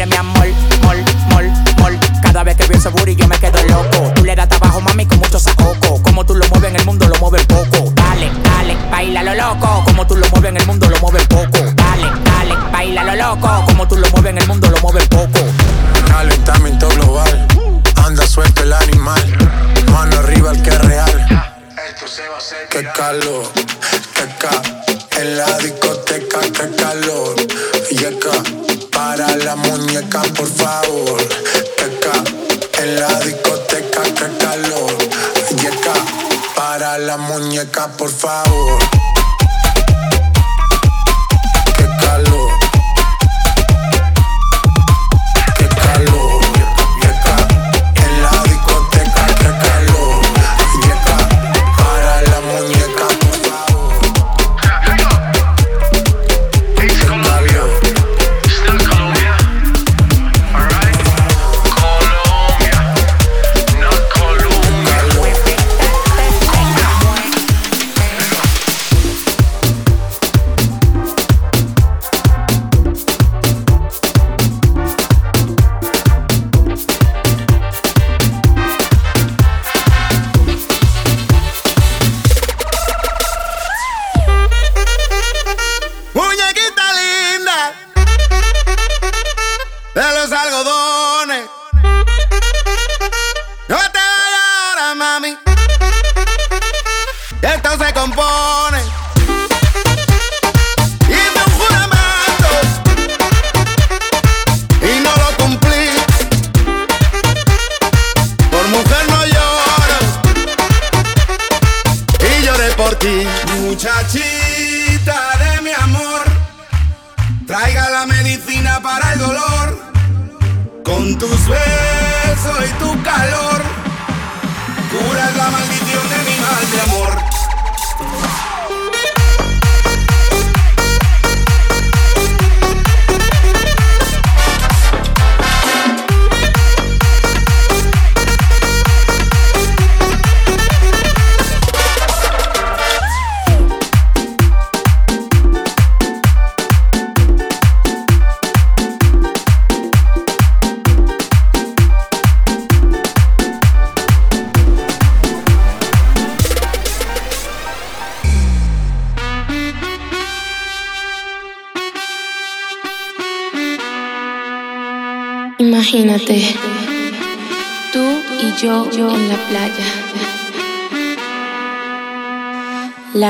eres 0.00 0.08
mi 0.08 0.16
amor, 0.16 0.46
mol, 0.82 1.04
mol, 1.30 1.50
mol. 1.78 1.98
Cada 2.22 2.42
vez 2.44 2.56
que 2.56 2.66
veo 2.66 2.78
ese 2.78 2.88
booty 2.88 3.16
yo 3.16 3.28
me 3.28 3.36
quedo 3.38 3.62
loco. 3.64 4.12
Tú 4.14 4.24
le 4.24 4.34
das 4.34 4.48
trabajo, 4.48 4.80
mami, 4.80 5.04
con 5.06 5.18
mucho 5.18 5.38
saoco. 5.38 6.02
Como 6.02 6.24
tú 6.24 6.34
lo 6.34 6.46
mueves 6.48 6.70
en 6.70 6.76
el 6.76 6.84
mundo, 6.86 7.06
lo 7.06 7.16
mueves 7.16 7.44
poco. 7.46 7.92
Dale, 7.94 8.30
dale, 8.42 8.76
baila 8.90 9.22
lo 9.22 9.34
loco. 9.34 9.84
Como 9.84 10.06
tú 10.06 10.16
lo 10.16 10.26
mueves 10.30 10.50
en 10.50 10.56
el 10.56 10.66
mundo, 10.66 10.88
lo 10.88 10.98
mueves 11.00 11.26
poco. 11.26 11.58
Dale, 11.74 12.06
dale, 12.24 12.54
baila 12.72 13.04
lo 13.04 13.16
loco. 13.16 13.64
Como 13.66 13.88
tú 13.88 13.96
lo 13.96 14.08
mueves 14.10 14.30
en 14.30 14.38
el 14.38 14.46
mundo, 14.46 14.70
lo 14.70 14.78
mueves 14.80 15.06
poco. 15.08 15.40
Calentamiento 16.08 16.88
global 16.88 17.46
Anda 18.04 18.26
suelto 18.26 18.62
el 18.62 18.72
animal 18.72 19.22
Mano 19.92 20.18
arriba 20.18 20.50
el 20.50 20.62
que 20.62 20.70
es 20.70 20.78
real 20.78 21.46
Qué 22.68 22.84
calor, 22.94 23.44
qué 24.14 24.28
ca 24.38 24.62
En 25.20 25.36
la 25.36 25.58
discoteca, 25.58 26.40
qué 26.40 26.76
calor 26.76 27.36
Yeca, 27.90 28.42
para 28.42 28.69
la 29.36 29.56
muñeca, 29.56 30.22
por 30.36 30.48
favor. 30.48 31.28
Qué 31.76 31.98
ca 32.00 32.82
En 32.82 33.00
la 33.00 33.20
discoteca, 33.20 34.02
qué 34.02 34.36
calor. 34.38 34.98
Yeca, 35.56 35.92
para 36.54 36.98
la 36.98 37.16
muñeca, 37.16 37.88
por 37.96 38.10
favor 38.10 39.19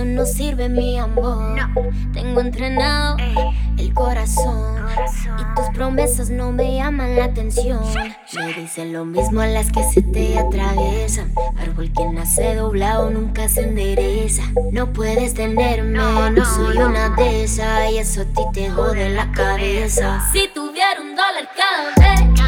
Eso 0.00 0.04
no 0.06 0.24
sirve, 0.24 0.68
mi 0.68 0.98
amor. 0.98 1.56
Tengo 2.14 2.40
entrenado 2.40 3.18
el 3.76 3.92
corazón. 3.92 4.86
Y 5.38 5.54
tus 5.54 5.68
promesas 5.74 6.30
no 6.30 6.52
me 6.52 6.76
llaman 6.76 7.16
la 7.16 7.24
atención. 7.24 7.80
Me 8.34 8.54
dicen 8.54 8.92
lo 8.92 9.04
mismo 9.04 9.40
a 9.40 9.46
las 9.46 9.70
que 9.70 9.82
se 9.92 10.00
te 10.00 10.38
atraviesan. 10.38 11.32
Árbol 11.58 11.92
que 11.92 12.04
nace 12.06 12.54
doblado 12.54 13.10
nunca 13.10 13.48
se 13.48 13.62
endereza. 13.62 14.42
No 14.72 14.90
puedes 14.92 15.34
tenerme, 15.34 15.98
no 16.30 16.44
soy 16.46 16.78
una 16.78 17.10
de 17.10 17.44
esas. 17.44 17.90
Y 17.92 17.98
eso 17.98 18.22
a 18.22 18.24
ti 18.24 18.42
te 18.54 18.70
jode 18.70 19.10
la 19.10 19.30
cabeza. 19.32 20.26
Si 20.32 20.48
tuviera 20.54 21.00
un 21.00 21.14
dólar 21.14 21.48
cada 21.54 22.14
vez 22.14 22.40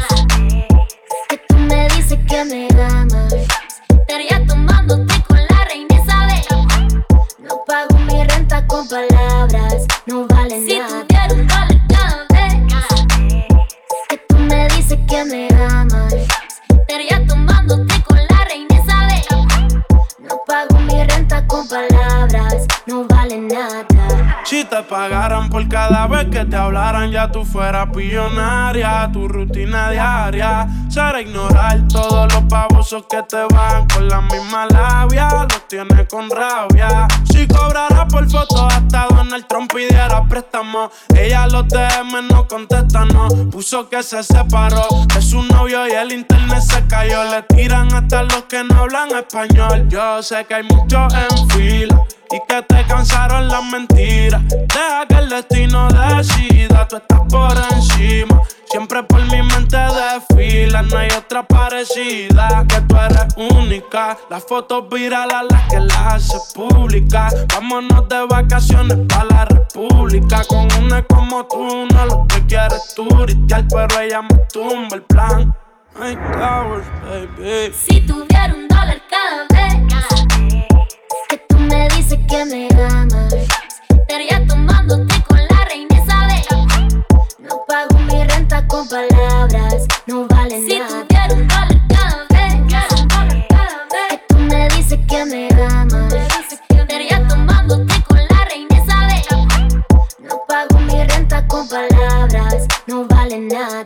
que 1.29 1.37
tú 1.47 1.55
me 1.55 1.87
dices 1.89 2.19
que 2.27 2.45
me 2.45 2.67
amas 2.81 3.02
tú 27.33 27.43
fueras 27.43 27.89
pillonaria. 27.89 29.09
Tu 29.11 29.27
rutina 29.27 29.89
diaria 29.89 30.67
será 30.93 31.21
ignorar 31.21 31.81
todos 31.91 32.31
los 32.31 32.43
pavosos 32.43 33.05
que 33.09 33.23
te 33.23 33.43
van 33.51 33.87
con 33.87 34.07
la 34.07 34.21
misma 34.21 34.67
labia. 34.67 35.27
Los 35.49 35.67
tienes 35.67 36.07
con 36.07 36.29
rabia. 36.29 37.07
Si 37.31 37.47
cobrara 37.47 38.07
por 38.07 38.29
foto, 38.29 38.67
hasta 38.67 39.07
Donald 39.09 39.47
Trump 39.47 39.73
pidiera 39.73 40.23
préstamo. 40.29 40.91
Ella 41.15 41.47
los 41.47 41.67
DM 41.67 42.27
no 42.29 42.47
contesta, 42.47 43.05
no. 43.05 43.27
Puso 43.49 43.89
que 43.89 44.03
se 44.03 44.21
separó 44.21 44.87
de 45.15 45.21
su 45.21 45.41
novio 45.41 45.87
y 45.87 45.93
el 45.93 46.11
internet 46.11 46.61
se 46.61 46.85
cayó. 46.85 47.23
Le 47.23 47.41
tiran 47.41 47.91
hasta 47.91 48.21
los 48.23 48.43
que 48.43 48.63
no 48.63 48.81
hablan 48.81 49.09
español. 49.15 49.87
Yo 49.89 50.21
sé 50.21 50.45
que 50.45 50.53
hay 50.53 50.63
muchos 50.63 51.11
en 51.11 51.49
fila 51.49 52.03
y 52.29 52.39
que 52.47 52.61
te 52.61 52.85
cansaron 52.85 53.47
las 53.47 53.63
mentiras. 53.65 54.41
Deja 54.47 55.07
que 55.07 55.15
el 55.15 55.29
destino 55.29 55.87
decida, 55.87 56.87
tú 56.87 56.97
estás 56.97 57.21
por 57.31 57.53
encima. 57.71 58.41
Siempre 58.73 59.03
por 59.03 59.21
mi 59.25 59.39
mente 59.43 59.77
desfila, 59.77 60.81
no 60.81 60.97
hay 60.97 61.07
otra 61.15 61.43
parecida. 61.43 62.65
Que 62.67 62.81
tú 62.81 62.95
eres 62.97 63.27
única. 63.37 64.17
Las 64.31 64.43
fotos 64.45 64.89
virales 64.89 65.43
las 65.47 65.69
que 65.69 65.79
las 65.79 65.97
hace 65.97 66.39
públicas. 66.55 67.35
Vámonos 67.53 68.09
de 68.09 68.25
vacaciones 68.25 68.97
para 69.07 69.25
la 69.25 69.45
república. 69.45 70.43
Con 70.45 70.67
una 70.83 71.03
como 71.03 71.45
tú, 71.45 71.85
no 71.93 72.05
lo 72.07 72.25
que 72.27 72.43
quieres 72.47 72.95
turistear, 72.95 73.63
pero 73.69 73.99
ella 73.99 74.23
me 74.23 74.39
tumba 74.51 74.95
el 74.95 75.03
plan. 75.03 75.55
Ay, 76.01 76.15
towers, 76.15 76.87
baby. 77.03 77.71
Si 77.75 78.01
tuviera 78.01 78.55
un 78.55 78.67
dólar 78.67 78.99
cada 79.07 79.45
vez 79.51 79.75
que 81.29 81.37
tú 81.47 81.59
me 81.59 81.87
dices 81.89 82.17
que 82.27 82.43
me 82.45 82.67
amas, 82.89 83.35
estaría 83.87 84.47
tomándote 84.47 85.21
con 85.27 85.37
la 85.37 85.63
reina 85.65 85.95
Isabel. 85.95 86.72
No 87.43 87.65
pago 87.67 87.97
mi 87.99 88.23
renta 88.23 88.65
con 88.67 88.87
palabras, 88.87 89.85
no 90.07 90.25
vale 90.27 90.65
si 90.65 90.79
nada. 90.79 90.89
Si 90.89 91.07
tuviera 91.07 91.33
un 91.33 91.47
dólar 91.47 91.87
cada 91.89 92.27
vez, 92.29 94.09
que 94.09 94.17
tú 94.29 94.37
me 94.37 94.69
dices 94.69 94.99
que 95.09 95.25
me 95.25 95.49
amas, 95.69 96.13
estaría 96.69 97.27
tomándote 97.27 98.01
con 98.07 98.17
la 98.17 98.45
reina 98.45 98.77
Isabel. 98.77 99.83
No 100.19 100.39
pago 100.47 100.79
mi 100.79 101.03
renta 101.03 101.45
con 101.47 101.67
palabras, 101.67 102.65
no 102.87 103.05
vale 103.07 103.39
nada. 103.39 103.85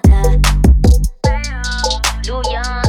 Luyan, 2.28 2.87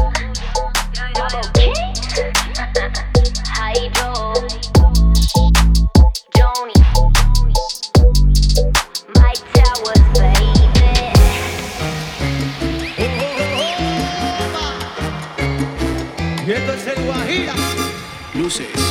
Luces. 18.49 18.88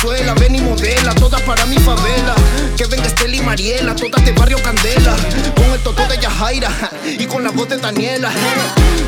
Gasta 0.00 0.12
la 0.12 0.18
suela, 0.18 0.34
ven 0.34 0.54
y 0.54 0.60
modela, 0.60 1.14
todas 1.14 1.42
para 1.42 1.66
mi 1.66 1.76
favela. 1.76 2.34
Que 2.76 2.84
venga 2.86 3.06
Estela 3.06 3.36
y 3.36 3.40
Mariela, 3.40 3.94
todas 3.94 4.24
de 4.24 4.32
barrio 4.32 4.58
Candela. 4.62 5.16
Con 5.54 5.70
el 5.72 5.80
toto 5.80 6.06
de 6.06 6.18
Yajaira 6.18 6.70
y 7.04 7.26
con 7.26 7.42
la 7.44 7.50
voz 7.50 7.68
de 7.68 7.76
Daniela. 7.76 8.30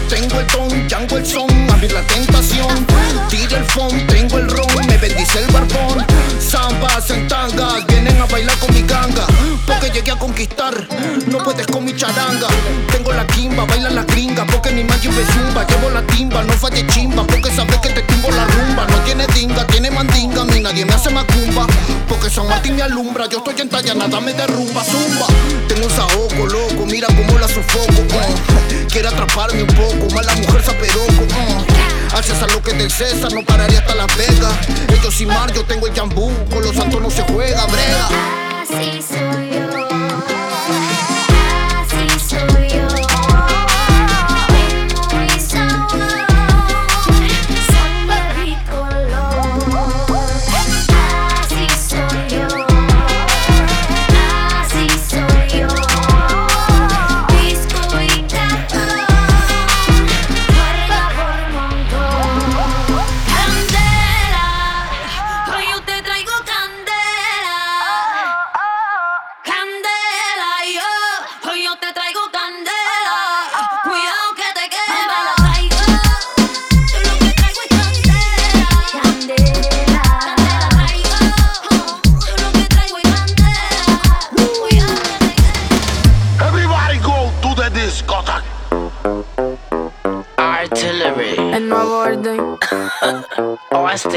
Tengo 0.08 0.40
el 0.40 0.46
ton, 0.46 0.88
chango 0.88 1.16
el 1.16 1.26
son, 1.26 1.48
abrir 1.70 1.92
la 1.92 2.02
tentación. 2.02 2.86
Tira 3.28 3.58
el 3.58 3.64
phone, 3.64 4.06
tengo 4.06 4.38
el 4.38 4.48
ron, 4.48 4.86
me 4.86 4.98
bendice 4.98 5.38
el 5.38 5.46
barbón. 5.46 6.04
Zambas 6.52 7.08
en 7.08 7.26
tangas, 7.28 7.86
vienen 7.86 8.20
a 8.20 8.26
bailar 8.26 8.54
con 8.58 8.74
mi 8.74 8.82
ganga. 8.82 9.26
Porque 9.66 9.88
llegué 9.88 10.10
a 10.10 10.16
conquistar, 10.18 10.86
no 11.26 11.38
puedes 11.38 11.66
con 11.66 11.82
mi 11.82 11.96
charanga. 11.96 12.46
Tengo 12.90 13.10
la 13.10 13.26
quimba, 13.26 13.64
baila 13.64 13.88
la 13.88 14.02
gringa, 14.02 14.44
porque 14.44 14.70
ni 14.70 14.84
más 14.84 15.00
lleve 15.02 15.24
zumba. 15.32 15.66
Llevo 15.66 15.88
la 15.88 16.02
timba, 16.02 16.42
no 16.42 16.52
falle 16.52 16.86
chimba, 16.88 17.26
porque 17.26 17.50
sabes 17.56 17.78
que 17.78 17.88
te 17.88 18.02
tumbo 18.02 18.30
la 18.32 18.44
rumba. 18.44 18.86
No 18.86 18.98
tiene 18.98 19.26
dinga, 19.28 19.66
tiene 19.66 19.90
mandinga, 19.90 20.44
mí 20.44 20.60
nadie 20.60 20.84
me 20.84 20.92
hace 20.92 21.08
macumba. 21.08 21.66
Porque 22.06 22.28
San 22.28 22.46
Martín 22.46 22.76
me 22.76 22.82
alumbra, 22.82 23.26
yo 23.30 23.38
estoy 23.38 23.58
en 23.58 23.70
talla, 23.70 23.94
nada 23.94 24.20
me 24.20 24.34
derrumba, 24.34 24.84
zumba. 24.84 25.28
Tengo 25.68 25.86
un 25.86 25.90
saoco, 25.90 26.46
loco, 26.48 26.84
mira 26.84 27.06
cómo 27.06 27.38
la 27.38 27.48
sofoco. 27.48 28.02
uh. 28.02 28.88
Quiere 28.90 29.08
atraparme 29.08 29.62
un 29.62 29.68
poco, 29.74 30.14
más 30.14 30.26
la 30.26 30.34
mujer 30.34 30.62
saperoco. 30.62 31.22
Uh. 31.22 31.71
Al 32.14 32.22
César 32.22 32.50
lo 32.52 32.62
que 32.62 32.72
del 32.74 32.90
César, 32.90 33.32
no 33.32 33.42
pararía 33.42 33.78
hasta 33.78 33.94
Las 33.94 34.14
Vegas. 34.16 34.54
Ellos 34.88 35.14
sin 35.14 35.28
mar, 35.28 35.52
yo 35.52 35.64
tengo 35.64 35.86
el 35.86 35.94
jambú, 35.94 36.30
con 36.50 36.62
los 36.62 36.76
santos 36.76 37.00
no 37.00 37.10
se 37.10 37.22
juega, 37.22 37.64
brega. 37.66 38.08
Así 38.62 39.02
soy 39.02 39.50
yo. 39.50 39.71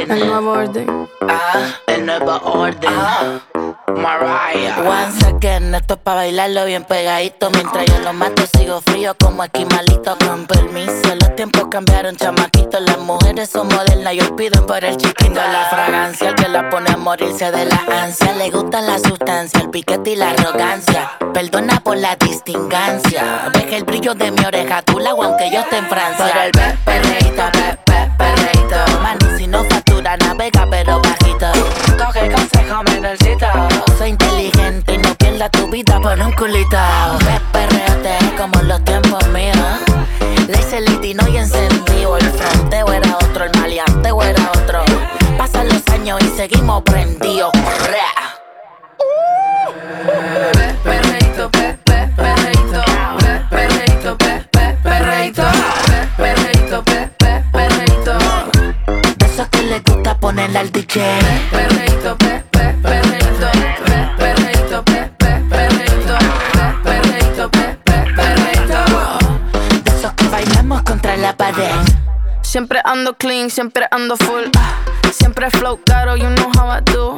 El 0.10 0.28
nuevo 0.28 0.52
orden. 0.52 1.10
Ah, 1.28 1.60
el 1.88 2.06
nuevo 2.06 2.38
orden. 2.44 2.92
Mariah. 3.96 4.78
Once 4.86 5.26
again, 5.26 5.74
esto 5.74 5.94
es 5.96 6.00
pa' 6.02 6.16
bailarlo 6.16 6.66
bien 6.66 6.84
pegadito. 6.84 7.50
Mientras 7.52 7.86
yo 7.86 8.00
lo 8.00 8.14
mato 8.14 8.44
sigo 8.58 8.82
frío 8.82 9.16
como 9.18 9.44
esquimalito 9.44 10.18
Con 10.18 10.46
permiso, 10.48 11.16
los 11.20 11.36
tiempos 11.36 11.66
cambiaron 11.72 12.16
chamaquito. 12.16 12.80
Las 12.80 13.00
mujeres 13.00 13.50
son 13.50 13.68
modernas 13.68 14.14
y 14.14 14.20
piden 14.34 14.66
por 14.68 14.84
el 14.84 14.98
chiquito. 14.98 15.34
La 15.36 15.66
fragancia, 15.70 16.30
el 16.30 16.36
que 16.36 16.50
la 16.50 16.70
pone 16.70 16.92
a 16.92 16.98
morirse 16.98 17.50
de 17.52 17.66
la 17.66 17.82
ansia. 18.04 18.34
Le 18.34 18.50
gusta 18.52 18.82
la 18.82 19.00
sustancia, 19.00 19.60
el 19.62 19.70
piquete 19.70 20.12
y 20.12 20.16
la 20.18 20.32
arrogancia. 20.32 21.12
Perdona 21.34 21.80
por 21.80 21.98
la 21.98 22.16
distingancia. 22.16 23.50
Deja 23.54 23.78
el 23.78 23.84
brillo 23.86 24.14
de 24.14 24.32
mi 24.32 24.44
oreja, 24.46 24.82
tú 24.84 25.00
la 25.00 25.12
aunque 25.12 25.50
yo 25.52 25.60
esté 25.62 25.78
en 25.78 25.88
Francia. 25.88 26.28
Por 26.34 26.42
el 26.44 26.52
pe- 26.52 26.78
perreíto, 26.86 27.44
pe- 27.54 27.78
pe- 27.86 28.12
perreíto. 28.18 28.76
Mani, 29.02 29.38
si 29.38 29.48
no 29.48 29.64
factura, 30.06 30.18
navega 30.18 30.68
pero 30.70 31.02
bajito. 31.02 31.48
Coge 31.98 32.32
consejo, 32.32 32.84
menorcito 32.84 33.48
Soy 33.98 34.10
inteligente 34.10 34.94
y 34.94 34.98
no 34.98 35.16
pierdas 35.16 35.52
tu 35.52 35.68
vida 35.70 36.00
por 36.00 36.20
un 36.20 36.32
culito. 36.34 36.78
Pe- 37.20 37.42
Perreate 37.52 38.18
como 38.38 38.62
los 38.64 38.84
tiempos 38.84 39.26
míos. 39.30 39.58
Le 40.48 40.60
hice 40.60 40.78
el 40.78 40.86
litino 40.86 41.28
y 41.28 41.38
encendido 41.38 42.18
El 42.18 42.30
fronteo 42.32 42.92
era 42.94 43.16
otro, 43.18 43.46
el 43.46 43.60
maleanteo 43.60 44.22
era 44.22 44.52
otro. 44.52 44.84
Pasan 45.38 45.68
los 45.70 45.82
años 45.90 46.22
y 46.22 46.28
seguimos 46.38 46.84
prendidos 46.84 47.52
ponerle 60.26 60.58
al 60.58 60.72
DJ 60.72 60.96
Perreito, 61.52 62.16
pe, 62.18 62.44
pe, 62.50 62.76
perreito, 62.82 63.48
pe, 63.86 63.98
perreito, 64.18 64.84
pe, 64.84 65.12
pe, 65.18 65.44
perreito, 65.50 66.16
pe, 66.52 66.66
perreito, 66.84 67.50
pe, 67.50 67.78
pe, 67.84 68.14
perreito. 68.16 68.80
De 69.84 69.92
esos 69.92 70.14
que 70.14 70.28
bailamos 70.30 70.82
contra 70.82 71.16
la 71.16 71.38
pared 71.38 71.80
Siempre 72.42 72.82
ando 72.84 73.14
clean, 73.14 73.52
siempre 73.52 73.86
ando 73.92 74.18
full. 74.18 74.46
Siempre 75.12 75.52
flow 75.52 75.80
caro, 75.86 76.16
you 76.16 76.30
know 76.30 76.50
how 76.58 76.72
I 76.72 76.82
do. 76.82 77.18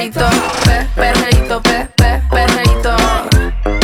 Pe, 0.00 0.08
perreito, 0.08 0.30
pe, 0.64 0.80
pe, 0.96 1.60
perreito. 1.60 1.60
Pe, 1.60 1.88
pe, 1.94 1.98
pe, 1.98 2.22
perreito. 2.30 2.96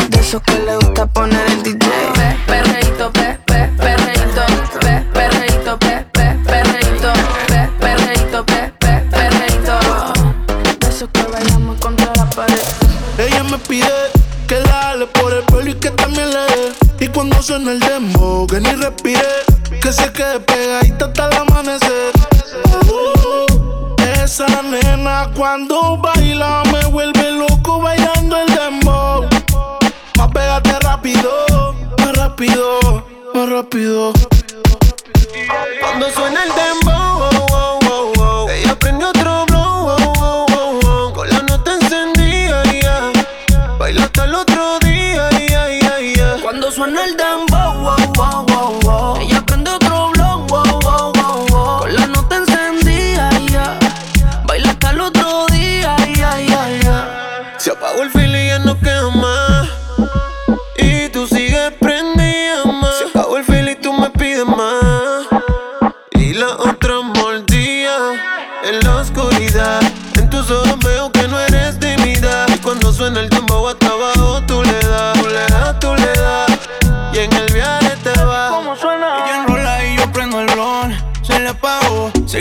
De 0.09 0.19
esos 0.19 0.41
que 0.41 0.59
le 0.61 0.77
gusta 0.77 1.07
poner 1.09 1.45
el 1.51 1.63
DJ. 1.63 1.91
Pe, 2.15 2.37
perreito, 2.47 3.13
pe, 3.13 3.39
pe, 3.45 3.71
perreito. 3.77 4.47
Pe, 4.81 5.05
perreito, 5.13 5.79
pe, 5.79 6.07
pe, 6.15 6.37
perreito. 6.47 7.13
Pe, 7.49 7.69
perreito, 7.79 8.45
pe, 8.47 8.73
pe, 8.79 8.93
perreito. 9.11 9.79
De 10.81 10.89
esos 10.89 11.11
que 11.13 11.23
bailamos 11.25 11.79
contra 11.81 12.11
la 12.17 12.25
pared. 12.31 12.65
Ella 13.19 13.43
me 13.43 13.59
pide 13.59 13.93
que 14.49 14.59
la 14.61 14.73
jale 14.73 15.07
por 15.09 15.35
el 15.35 15.45
pelo 15.45 15.69
y 15.71 15.75
que 15.75 15.91
también 15.91 16.31
le 16.31 16.41
dé. 16.41 17.05
Y 17.05 17.09
cuando 17.09 17.43
suena 17.43 17.73
el 17.73 17.81
demo, 17.81 18.47
que 18.47 18.59
ni 18.59 18.73
respire, 18.73 19.45
que 19.83 19.93
se 19.93 20.11
quede 20.13 20.41
pegadita 20.41 21.05
hasta 21.05 21.27
el 21.27 21.37
amanecer. 21.37 21.56
Cuando 25.57 25.97
baila 25.97 26.63
me 26.71 26.85
vuelve 26.89 27.31
loco 27.31 27.81
bailando 27.81 28.37
el 28.37 28.47
dembow. 28.55 29.27
Más 30.19 30.29
pégate 30.31 30.79
rápido, 30.81 31.75
más 31.99 32.15
rápido, 32.15 33.03
más 33.33 33.49
rápido. 33.49 34.13
Cuando 35.81 36.11
suena 36.11 36.45
el 36.45 36.53
dembow, 36.55 37.06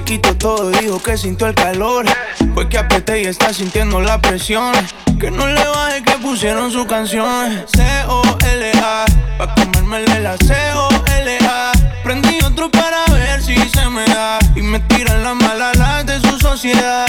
quitó 0.06 0.38
todo, 0.38 0.70
dijo 0.70 1.02
que 1.02 1.18
sintió 1.18 1.48
el 1.48 1.56
calor. 1.56 2.06
Fue 2.54 2.70
que 2.70 2.78
apreté 2.78 3.24
y 3.24 3.26
está 3.26 3.52
sintiendo 3.52 4.00
la 4.00 4.22
presión. 4.22 4.74
Que 5.20 5.32
no 5.32 5.48
le 5.48 5.68
baje 5.68 6.04
que 6.04 6.14
pusieron 6.20 6.72
su 6.72 6.86
canción. 6.86 7.66
C-O-L-A, 7.76 9.06
pa' 9.38 9.56
comérmele 9.56 10.20
la 10.22 10.38
C-O-L-A. 10.38 11.72
Prendí 12.04 12.40
otro 12.46 12.70
para 12.70 13.04
ver 13.12 13.42
si 13.42 13.58
se 13.70 13.90
me 13.90 14.06
da. 14.06 14.38
Y 14.56 14.62
me 14.62 14.80
tiran 14.82 15.24
las 15.24 15.36
malas 15.36 16.06
de 16.06 16.22
su 16.22 16.38
sociedad. 16.40 17.08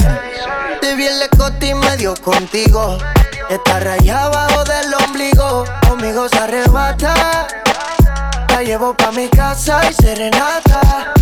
Te 0.81 0.95
vi 0.95 1.05
el 1.05 1.19
lecote 1.19 1.67
y 1.67 1.73
medio 1.75 2.15
contigo. 2.15 2.97
Está 3.49 3.79
rayada 3.79 4.25
abajo 4.25 4.63
del 4.63 4.93
ombligo. 5.05 5.65
Conmigo 5.87 6.27
se 6.27 6.37
arrebata. 6.37 7.47
La 8.49 8.63
llevo 8.63 8.95
pa' 8.95 9.11
mi 9.11 9.29
casa 9.29 9.81
y 9.89 9.93
serenata. 9.93 11.13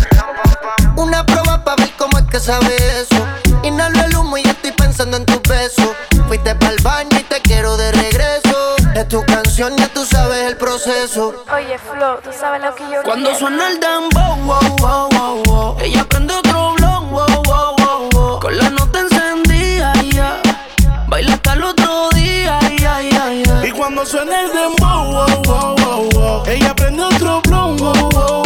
Una 0.96 1.24
prueba 1.24 1.62
pa' 1.64 1.76
ver 1.76 1.90
cómo 1.98 2.18
es 2.18 2.24
que 2.26 2.40
sabe 2.40 2.74
eso. 3.00 3.16
Inhalo 3.62 4.00
el 4.04 4.16
humo 4.16 4.38
y 4.38 4.42
estoy 4.42 4.72
pensando 4.72 5.16
en 5.16 5.26
tu 5.26 5.40
beso. 5.48 5.94
Fuiste 6.28 6.54
pa'l 6.54 6.76
baño 6.82 7.18
y 7.18 7.22
te 7.24 7.40
quiero 7.42 7.76
de 7.76 7.92
regreso. 7.92 8.76
Es 8.94 9.06
tu 9.08 9.22
canción, 9.26 9.76
ya 9.76 9.88
tú 9.88 10.04
sabes 10.06 10.44
el 10.50 10.56
proceso. 10.56 11.44
Oye, 11.54 11.78
Flo, 11.78 12.18
tú 12.24 12.30
sabes 12.38 12.62
lo 12.62 12.74
que 12.74 12.84
yo 12.90 13.02
Cuando 13.04 13.30
quiero? 13.30 13.38
suena 13.38 13.68
el 13.68 13.78
dembow, 13.80 14.36
wow, 14.46 14.76
wow, 14.78 15.08
wow, 15.10 15.42
wow. 15.44 15.76
Ella 15.80 16.04
prende 16.04 16.34
otro 16.34 16.74
blon, 16.74 17.10
wow, 17.10 17.26
wow, 17.44 17.74
wow, 17.78 18.08
wow. 18.12 18.40
Con 18.40 18.56
la 18.56 18.70
nota 18.70 19.00
encendida, 19.00 19.92
ya. 20.12 20.40
Baila 21.08 21.34
hasta 21.34 21.52
el 21.52 21.64
otro 21.64 22.08
día, 22.14 22.58
ya, 22.78 23.00
ya, 23.02 23.32
ya. 23.32 23.66
Y 23.66 23.70
cuando 23.72 24.04
suena 24.06 24.40
el 24.44 24.50
dembow, 24.52 25.12
wow, 25.12 25.42
wow, 25.44 25.76
wow, 25.76 26.08
wow. 26.14 26.42
Ella 26.46 26.74
prende 26.74 27.02
otro 27.02 27.42
blon, 27.42 27.76
wow, 27.76 28.10
wow. 28.10 28.45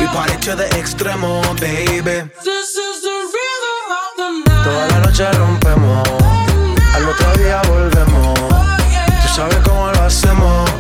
We 0.01 0.07
party 0.09 0.37
to 0.43 0.57
the 0.57 0.65
extremo, 0.77 1.43
baby. 1.61 2.29
This 2.45 2.77
is 2.77 3.03
the 3.03 3.17
rhythm 3.35 3.91
of 3.91 4.17
the 4.17 4.29
night. 4.47 4.65
Toda 4.65 4.87
la 4.89 4.99
noche 5.01 5.27
rompemos. 5.33 6.09
Al 6.95 7.09
otro 7.09 7.33
día 7.37 7.63
volvemos. 7.69 8.39
Tú 9.23 9.29
sabes 9.35 9.59
cómo 9.65 9.93
lo 9.93 10.03
hacemos, 10.03 10.71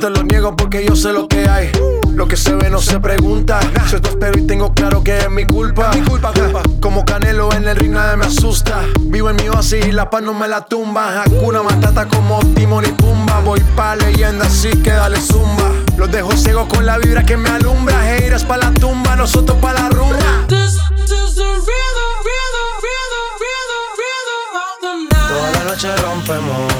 te 0.00 0.08
lo 0.08 0.22
niego 0.22 0.56
porque 0.56 0.84
yo 0.84 0.96
sé 0.96 1.12
lo 1.12 1.28
que 1.28 1.46
hay. 1.46 1.70
Lo 2.14 2.26
que 2.26 2.36
se 2.36 2.54
ve 2.54 2.70
no 2.70 2.80
se 2.80 2.98
pregunta. 3.00 3.60
Tu 3.90 3.96
espero 3.96 4.38
y 4.38 4.46
tengo 4.46 4.72
claro 4.72 5.04
que 5.04 5.18
es 5.18 5.30
mi 5.30 5.44
culpa. 5.44 5.90
Mi 5.94 6.00
culpa, 6.00 6.32
culpa. 6.32 6.62
Como 6.80 7.04
Canelo 7.04 7.52
en 7.52 7.68
el 7.68 7.76
ring 7.76 7.92
nadie 7.92 8.16
me 8.16 8.24
asusta. 8.24 8.80
Vivo 9.00 9.28
en 9.28 9.36
mi 9.36 9.48
oasis 9.48 9.86
y 9.86 9.92
la 9.92 10.08
paz 10.08 10.22
no 10.22 10.32
me 10.32 10.48
la 10.48 10.64
tumba. 10.64 11.22
Hakuna 11.22 11.62
Matata 11.62 12.06
como 12.06 12.40
Timon 12.54 12.86
y 12.86 12.92
Pumba. 12.92 13.40
Voy 13.40 13.60
pa' 13.76 13.94
leyenda 13.96 14.46
así 14.46 14.70
que 14.82 14.90
dale 14.90 15.20
zumba. 15.20 15.70
Los 15.98 16.10
dejo 16.10 16.32
ciegos 16.32 16.66
con 16.68 16.86
la 16.86 16.96
vibra 16.96 17.22
que 17.24 17.36
me 17.36 17.50
alumbra. 17.50 18.16
Heiras 18.16 18.44
pa' 18.44 18.56
la 18.56 18.72
tumba, 18.72 19.16
nosotros 19.16 19.58
pa' 19.60 19.74
la 19.74 19.90
rumba. 19.90 20.46
This 20.48 20.76
is 20.76 21.34
the 21.34 21.44
rhythm, 21.44 22.12
rhythm, 22.24 22.70
rhythm, 22.86 23.28
rhythm, 23.42 23.84
rhythm 24.00 24.56
of 24.56 24.80
the 24.80 24.92
night. 25.14 25.28
Toda 25.28 25.50
la 25.52 25.70
noche 25.70 25.96
rompemos, 25.96 26.72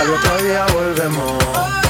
al 0.00 0.10
otro 0.10 0.42
día 0.42 0.66
volvemos. 0.72 1.89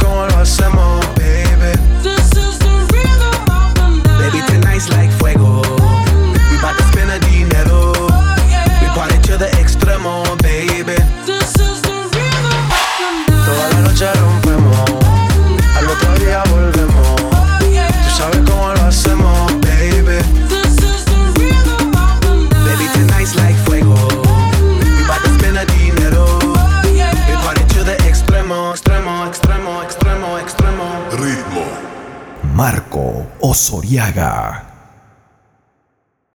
Osoriaga. 33.41 34.70